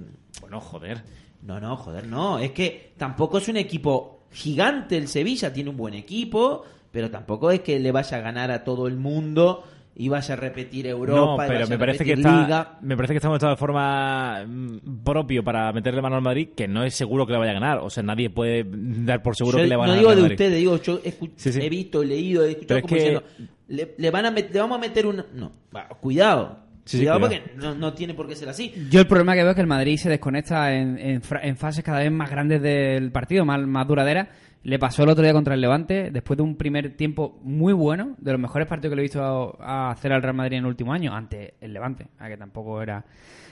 [0.41, 1.04] Bueno, joder.
[1.41, 2.39] no, no, joder, no.
[2.39, 5.54] Es que tampoco es un equipo gigante el Sevilla.
[5.54, 8.96] Tiene un buen equipo, pero tampoco es que le vaya a ganar a todo el
[8.96, 9.64] mundo
[9.96, 11.16] y vaya a repetir Europa.
[11.20, 12.78] no, y pero me a parece, que está, Liga.
[12.82, 16.68] me parece que está mostrado de forma mm, propio para meterle mano al Madrid, que
[16.68, 17.78] no es seguro que le vaya a ganar.
[17.80, 20.16] O sea, nadie puede dar por seguro Yo que le van no a digo ganar.
[20.18, 20.46] de al Madrid.
[20.46, 21.60] ustedes, digo, yo escu- Sí, sí.
[21.62, 23.24] he visto, leído, he escuchado Pero es como que- diciendo,
[23.68, 25.24] le, le van a met- le vamos a meter un...
[25.36, 26.60] No, va, cuidado.
[26.86, 28.74] Sí, sí, cuidado, porque no, no tiene por qué ser así.
[28.89, 31.56] Yo el problema que veo es que el Madrid se desconecta en, en fra- en
[31.56, 34.28] fases cada vez más grandes del partido, más, más duraderas.
[34.64, 38.16] Le pasó el otro día contra el Levante, después de un primer tiempo muy bueno,
[38.18, 39.22] de los mejores partidos que le he visto
[39.59, 42.38] a, a hacer al Real Madrid en el último año, ante el Levante, a que
[42.38, 43.03] tampoco era...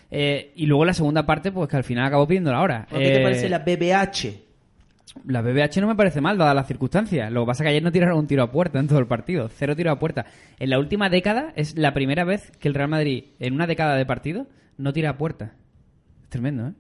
[0.10, 2.88] Eh, y luego la segunda parte, pues que al final acabó pidiendo la hora.
[2.90, 4.52] ¿Qué te Eh, parece la BBH?
[5.26, 7.30] La BBH no me parece mal, dadas las circunstancias.
[7.32, 9.08] Lo que pasa es que ayer no tiraron un tiro a puerta en todo el
[9.08, 9.50] partido.
[9.50, 10.26] Cero tiro a puerta.
[10.60, 13.96] En la última década es la primera vez que el Real Madrid, en una década
[13.96, 14.48] de partido,
[14.78, 15.54] no tira a puerta.
[16.24, 16.74] Es tremendo, ¿eh?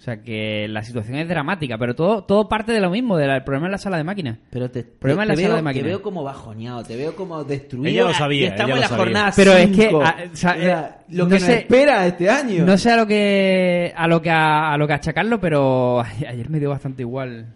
[0.00, 3.44] O sea que la situación es dramática, pero todo, todo parte de lo mismo, del
[3.44, 4.38] problema en la sala de máquinas.
[4.48, 5.82] Pero te, Problema te- en la te sala veo, de máquinas.
[5.84, 7.90] te veo como bajoneado, te veo como destruido.
[7.90, 9.04] Ella lo sabía, Y estamos ella en lo la sabía.
[9.04, 10.02] jornada Pero es que, cinco.
[10.02, 12.64] a- o sea, eh, lo no que nos sé- espera este año.
[12.64, 16.48] No sé a lo que a lo que a, a lo que achacarlo, pero ayer
[16.48, 17.52] me dio bastante igual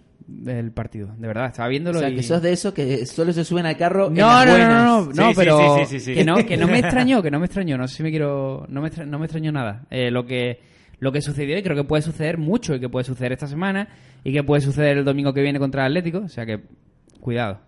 [0.46, 1.46] el partido, de verdad.
[1.46, 2.16] Estaba viéndolo O sea, y...
[2.16, 4.68] que sos de esos que solo se suben al carro en No, las no, no,
[4.68, 6.14] no, no, no, Sí, pero sí, sí, sí, sí.
[6.14, 8.66] Que, no, que no me extrañó, que no me extrañó, no sé si me quiero,
[8.68, 9.86] no me, extra- no me extrañó nada.
[9.90, 13.04] Eh, lo que lo que sucedió y creo que puede suceder mucho y que puede
[13.04, 13.88] suceder esta semana
[14.22, 16.60] y que puede suceder el domingo que viene contra el Atlético, o sea que
[17.20, 17.60] cuidado.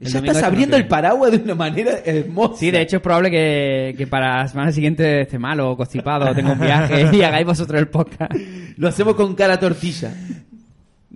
[0.00, 2.56] El Ya estás abriendo el paraguas de una manera hermosa.
[2.56, 6.52] Sí, de hecho es probable que, que para la semana siguiente esté malo constipado tenga
[6.52, 8.32] un viaje y hagáis vosotros el podcast.
[8.76, 10.12] Lo hacemos con cara tortilla.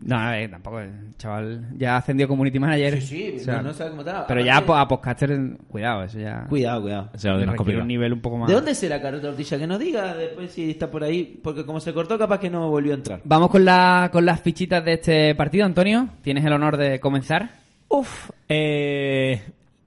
[0.07, 3.03] No, a ver, tampoco, el chaval ya ascendió Community Manager.
[3.03, 4.25] Sí, sí, o sea, no, no sabe cómo está.
[4.29, 7.11] Pero Aparte- ya a, a podcaster, cuidado, eso ya Cuidado, cuidado.
[7.13, 8.47] O sea, un nivel un poco más...
[8.49, 9.59] ¿De dónde será cara tortilla?
[9.59, 11.41] Que nos diga después si está por ahí.
[11.43, 13.21] Porque como se cortó, capaz que no volvió a entrar.
[13.25, 16.09] Vamos con, la, con las fichitas de este partido, Antonio.
[16.23, 17.51] Tienes el honor de comenzar.
[17.89, 19.43] Uf, eh,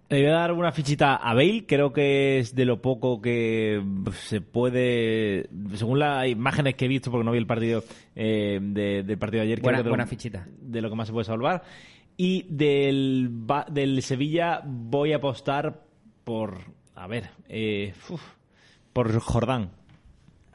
[0.10, 1.66] le voy a dar una fichita a Bale.
[1.68, 3.82] Creo que es de lo poco que
[4.14, 7.84] se puede, según las imágenes que he visto, porque no vi el partido
[8.16, 9.60] eh, de- del partido de ayer.
[9.60, 10.48] creo Buena- que de lo- fichita.
[10.62, 11.64] De lo que más se puede salvar.
[12.18, 13.30] Y del,
[13.72, 15.84] del Sevilla voy a apostar
[16.26, 16.58] por,
[16.96, 18.22] a ver, eh, uf,
[18.92, 19.70] por Jordán.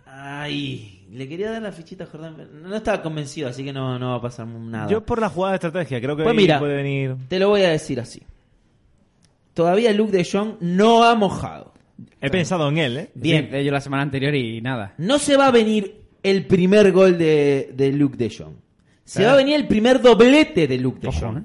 [0.07, 2.37] Ay, le quería dar la fichita a Jordán.
[2.63, 4.89] No estaba convencido, así que no, no va a pasar nada.
[4.89, 7.17] Yo por la jugada de estrategia, creo que Pues mira, puede venir.
[7.29, 8.23] te lo voy a decir así.
[9.55, 11.73] Todavía Luke de Jong no ha mojado.
[12.21, 13.11] He pensado en él, ¿eh?
[13.15, 13.45] Bien.
[13.47, 14.95] Sí, de ello la semana anterior y nada.
[14.99, 18.55] No se va a venir el primer gol de, de Luke de Jong.
[19.05, 19.29] Se Claro.
[19.29, 21.39] va a venir el primer doblete de Luke de Ojo, Jong.
[21.39, 21.43] ¿eh?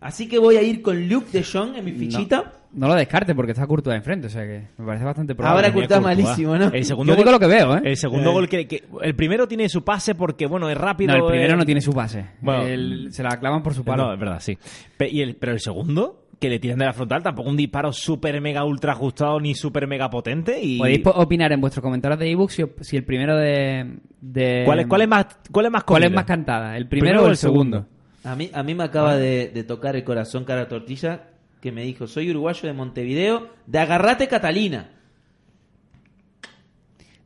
[0.00, 2.52] Así que voy a ir con Luke de Jong en mi fichita.
[2.72, 5.56] No, no lo descarte porque está Courtois enfrente, o sea que me parece bastante probable.
[5.66, 6.66] Ahora Courtois malísimo, ¿no?
[6.72, 7.80] El segundo Yo digo gol- lo que veo, ¿eh?
[7.84, 8.32] El segundo Eh.
[8.32, 11.12] gol que, que- El primero tiene su pase porque, bueno, es rápido.
[11.16, 12.24] No, el primero eh, no tiene su pase.
[12.40, 14.14] Bueno, El- se la clavan por su No, palo.
[14.14, 14.56] es verdad, sí.
[14.96, 17.92] Pe- y el- pero el segundo, que le tiran de la frontal, tampoco un disparo
[17.92, 20.58] súper mega ultra ajustado ni súper mega potente.
[20.60, 20.78] Y...
[20.78, 23.98] Podéis po- opinar en vuestros comentarios de ebook si, si el primero de.
[24.20, 26.76] de- ¿Cuál, es, cuál, es más, ¿Cuál es más ¿Cuál es más cantada?
[26.76, 27.86] ¿El primero, o el segundo?
[28.24, 31.28] A mí, a mí me acaba de, de tocar el corazón cara tortilla
[31.60, 34.90] que me dijo, soy uruguayo de Montevideo, de Agarrate Catalina.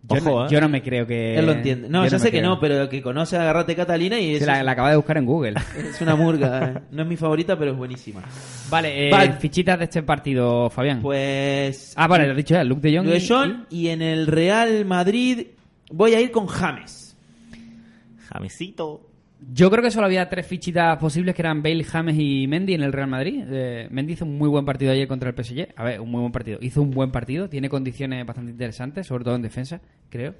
[0.07, 0.49] Yo, Ojo, no, ¿eh?
[0.51, 1.35] yo no me creo que.
[1.39, 1.89] Él lo entiende.
[1.89, 2.51] No, yo sé que creo.
[2.51, 5.17] no, pero que conoce a Agarrate Catalina y Se es, la, la acaba de buscar
[5.17, 5.55] en Google.
[5.79, 6.69] es una murga.
[6.77, 6.81] eh.
[6.91, 8.23] No es mi favorita, pero es buenísima.
[8.69, 9.33] vale, eh, Vale.
[9.35, 11.01] fichitas de este partido, Fabián.
[11.01, 11.95] Pues...
[11.97, 13.07] ah, vale, lo has dicho ya, Luke de Jong.
[13.07, 15.47] Lo de y- John y en el Real Madrid
[15.91, 17.17] voy a ir con James.
[18.29, 19.01] Jamesito.
[19.53, 22.83] Yo creo que solo había tres fichitas posibles que eran Bale, James y Mendy en
[22.83, 23.45] el Real Madrid.
[23.51, 25.69] Eh, Mendy hizo un muy buen partido ayer contra el PSG.
[25.77, 26.59] A ver, un muy buen partido.
[26.61, 30.35] Hizo un buen partido, tiene condiciones bastante interesantes, sobre todo en defensa, creo.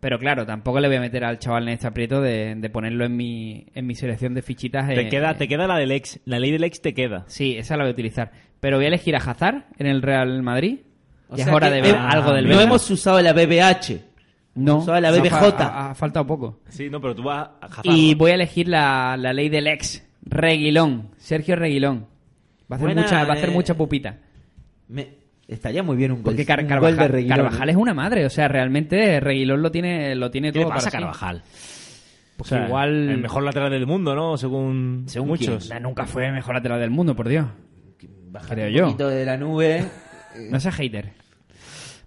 [0.00, 3.04] Pero claro, tampoco le voy a meter al chaval en este aprieto de, de ponerlo
[3.04, 4.88] en mi, en mi selección de fichitas.
[4.88, 6.20] Te eh, queda, te queda la del ex.
[6.24, 7.24] La ley del ex te queda.
[7.28, 8.32] Sí, esa la voy a utilizar.
[8.60, 10.80] Pero voy a elegir a Hazard en el Real Madrid.
[11.28, 14.09] O Ya sea es hora que de ver algo del No hemos usado la BBH.
[14.54, 15.32] No, la BBJ.
[15.60, 16.60] Ha, ha faltado poco.
[16.68, 18.18] Sí, no, pero tú vas a Y ¿no?
[18.18, 22.06] voy a elegir la, la ley del ex, Reguilón, Sergio Reguilón.
[22.70, 23.52] Va a hacer, Buena, mucha, va a hacer eh.
[23.52, 24.18] mucha pupita.
[24.88, 27.36] Me- Estaría muy bien un gol, Porque Car- un Carvajal, gol de Reguilón.
[27.38, 30.74] Carvajal es una madre, o sea, realmente Reguilón lo tiene, lo tiene ¿Qué todo le
[30.76, 31.00] pasa para.
[31.00, 31.42] Carvajal?
[32.36, 34.36] Pues O sea, igual El mejor lateral del mundo, ¿no?
[34.36, 35.68] Según, Según muchos.
[35.68, 37.46] La nunca fue el mejor lateral del mundo, por Dios.
[38.30, 38.84] Bajar creo un yo.
[38.86, 39.84] poquito de la nube.
[40.50, 41.12] No seas hater.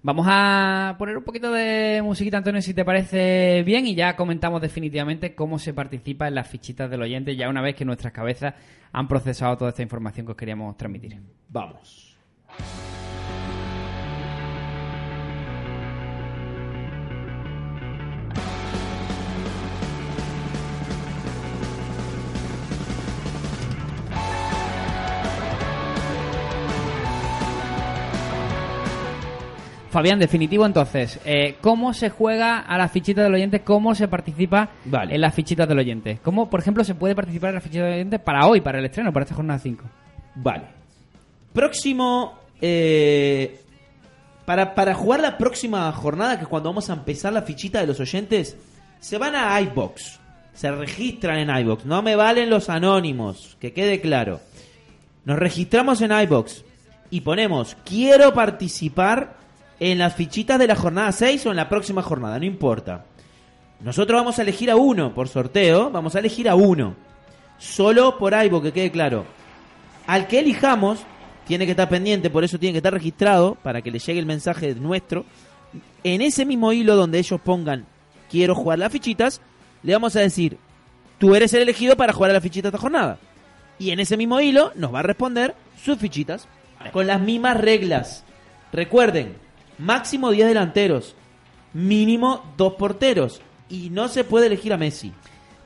[0.06, 4.62] Vamos a poner un poquito de musiquita, Antonio, si te parece bien, y ya comentamos
[4.62, 8.54] definitivamente cómo se participa en las fichitas del oyente, ya una vez que nuestras cabezas
[8.92, 11.22] han procesado toda esta información que os queríamos transmitir.
[11.48, 12.18] Vamos.
[29.94, 33.62] Fabián, definitivo entonces, eh, ¿cómo se juega a las fichitas del oyente?
[33.62, 35.14] ¿Cómo se participa Vale.
[35.14, 36.20] en las fichitas del oyente?
[36.24, 38.86] ¿Cómo, por ejemplo, se puede participar en las fichitas del oyente para hoy, para el
[38.86, 39.84] estreno, para esta jornada 5?
[40.36, 40.64] Vale.
[41.54, 42.40] Próximo.
[42.60, 43.60] eh,
[44.46, 47.88] para, para jugar la próxima jornada, que es cuando vamos a empezar la fichita de
[47.88, 48.58] los oyentes,
[49.00, 50.20] se van a iBox.
[50.54, 51.86] Se registran en iBox.
[51.86, 54.42] No me valen los anónimos, que quede claro.
[55.24, 56.66] Nos registramos en iBox
[57.12, 59.43] y ponemos quiero participar
[59.80, 63.06] en las fichitas de la jornada 6 o en la próxima jornada, no importa.
[63.80, 66.96] Nosotros vamos a elegir a uno por sorteo, vamos a elegir a uno.
[67.58, 69.26] Solo por iBox, que quede claro.
[70.08, 71.00] Al que elijamos,
[71.48, 74.26] tiene que estar pendiente, por eso tiene que estar registrado, para que le llegue el
[74.26, 75.26] mensaje nuestro.
[76.04, 77.86] En ese mismo hilo donde ellos pongan
[78.34, 79.42] quiero jugar las fichitas,
[79.84, 80.58] le vamos a decir,
[81.20, 83.20] tú eres el elegido para jugar a las fichitas de esta jornada.
[83.78, 86.48] Y en ese mismo hilo nos va a responder sus fichitas,
[86.92, 88.24] con las mismas reglas.
[88.72, 89.36] Recuerden,
[89.84, 91.16] máximo 10 delanteros,
[91.74, 95.12] mínimo 2 porteros, y no se puede elegir a Messi.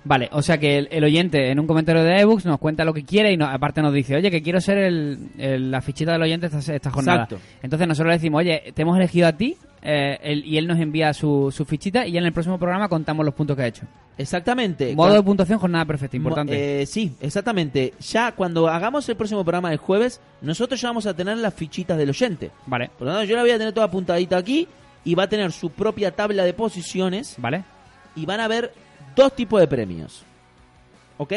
[0.08, 2.94] Vale, o sea que el, el oyente en un comentario de ebooks nos cuenta lo
[2.94, 6.14] que quiere y no- aparte nos dice, oye, que quiero ser el, el- la fichita
[6.14, 7.24] del oyente esta, esta jornada.
[7.24, 7.46] Exacto.
[7.62, 10.80] Entonces nosotros le decimos, oye, te hemos elegido a ti eh, él- y él nos
[10.80, 13.68] envía su, su fichita y ya en el próximo programa contamos los puntos que ha
[13.68, 13.86] hecho.
[14.18, 14.96] Exactamente.
[14.96, 16.82] Modo de puntuación, jornada perfecta, importante.
[16.82, 17.94] Eh, sí, exactamente.
[18.00, 21.98] Ya cuando hagamos el próximo programa del jueves, nosotros ya vamos a tener las fichitas
[21.98, 22.50] del oyente.
[22.66, 24.68] vale, Por lo tanto, yo la voy a tener toda apuntadita aquí
[25.06, 27.64] y va a tener su propia tabla de posiciones vale.
[28.16, 28.74] y van a haber
[29.18, 30.24] dos tipos de premios.
[31.18, 31.34] ¿Ok?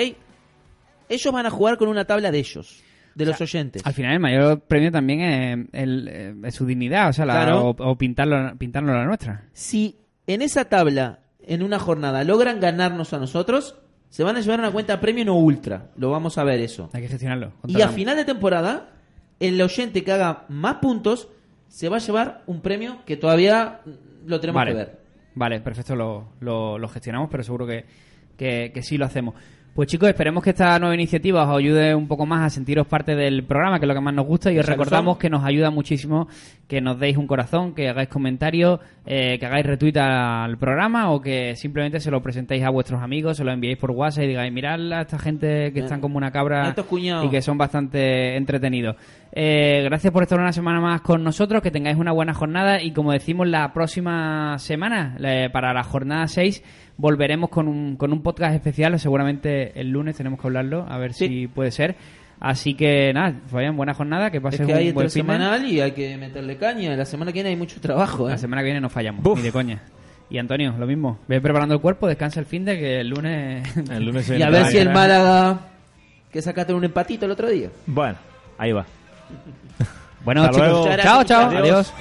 [1.09, 2.83] Ellos van a jugar con una tabla de ellos,
[3.17, 3.85] de los oyentes.
[3.85, 7.33] Al final el mayor premio también es, el- eh, es su dignidad, o sea, la-
[7.35, 7.71] Claro.
[7.71, 9.47] o, o pintarlo, pintarlo la nuestra.
[9.53, 9.97] Si
[10.29, 13.75] en esa tabla, en una jornada, logran ganarnos a nosotros,
[14.11, 15.91] se van a llevar una cuenta premium o ultra.
[15.97, 16.91] Lo vamos a ver eso.
[16.93, 17.53] Hay que gestionarlo.
[17.67, 18.91] Y a final de temporada,
[19.41, 21.29] el oyente que haga más puntos
[21.69, 23.81] se va a llevar un premio que todavía
[24.27, 24.71] lo tenemos vale.
[24.73, 25.00] que ver.
[25.35, 27.85] Vale, perfecto, lo, lo- lo gestionamos, pero seguro que,
[28.37, 29.35] que, que sí lo hacemos.
[29.73, 33.15] Pues chicos, esperemos que esta nueva iniciativa os ayude un poco más a sentiros parte
[33.15, 35.71] del programa, que es lo que más nos gusta, y os recordamos que nos ayuda
[35.71, 36.27] muchísimo
[36.67, 41.21] que nos deis un corazón, que hagáis comentarios, eh, que hagáis retweet al programa o
[41.21, 44.53] que simplemente se lo presentéis a vuestros amigos, se lo enviéis por WhatsApp y digáis,
[44.53, 46.63] mirad a esta gente que están como una cabra
[47.25, 48.97] y que son bastante entretenidos.
[49.33, 52.93] Eh, gracias por estar una semana más con nosotros, que tengáis una buena jornada y
[52.93, 56.65] como decimos la próxima semana, la- para la jornada 6,
[56.97, 61.13] volveremos con un, con un podcast especial, seguramente el lunes tenemos que hablarlo, a ver
[61.13, 61.29] Sí.
[61.29, 61.95] si puede ser.
[62.41, 65.33] Así que nada, Fabián, buena jornada, que Es pases que un hay buen fin de-
[65.33, 66.97] semanal y hay que meterle caña.
[66.97, 68.27] La semana que viene hay mucho trabajo.
[68.29, 68.33] ¿eh?
[68.33, 69.39] La semana que viene no fallamos, Buf.
[69.39, 69.83] ni de coña.
[70.31, 71.19] Y Antonio, lo mismo.
[71.29, 73.77] Ve preparando el cuerpo, descansa el fin de que el lunes...
[73.91, 74.89] El lunes Y a ver si el.
[74.91, 75.59] Málaga,
[76.33, 77.69] que sacaste un empatito el otro día.
[77.87, 78.17] Bueno,
[78.59, 78.87] Ahí va.
[80.25, 81.03] Bueno, Hasta chicos, luego.
[81.03, 81.61] chao, chao, Adiós.
[81.63, 81.93] adiós.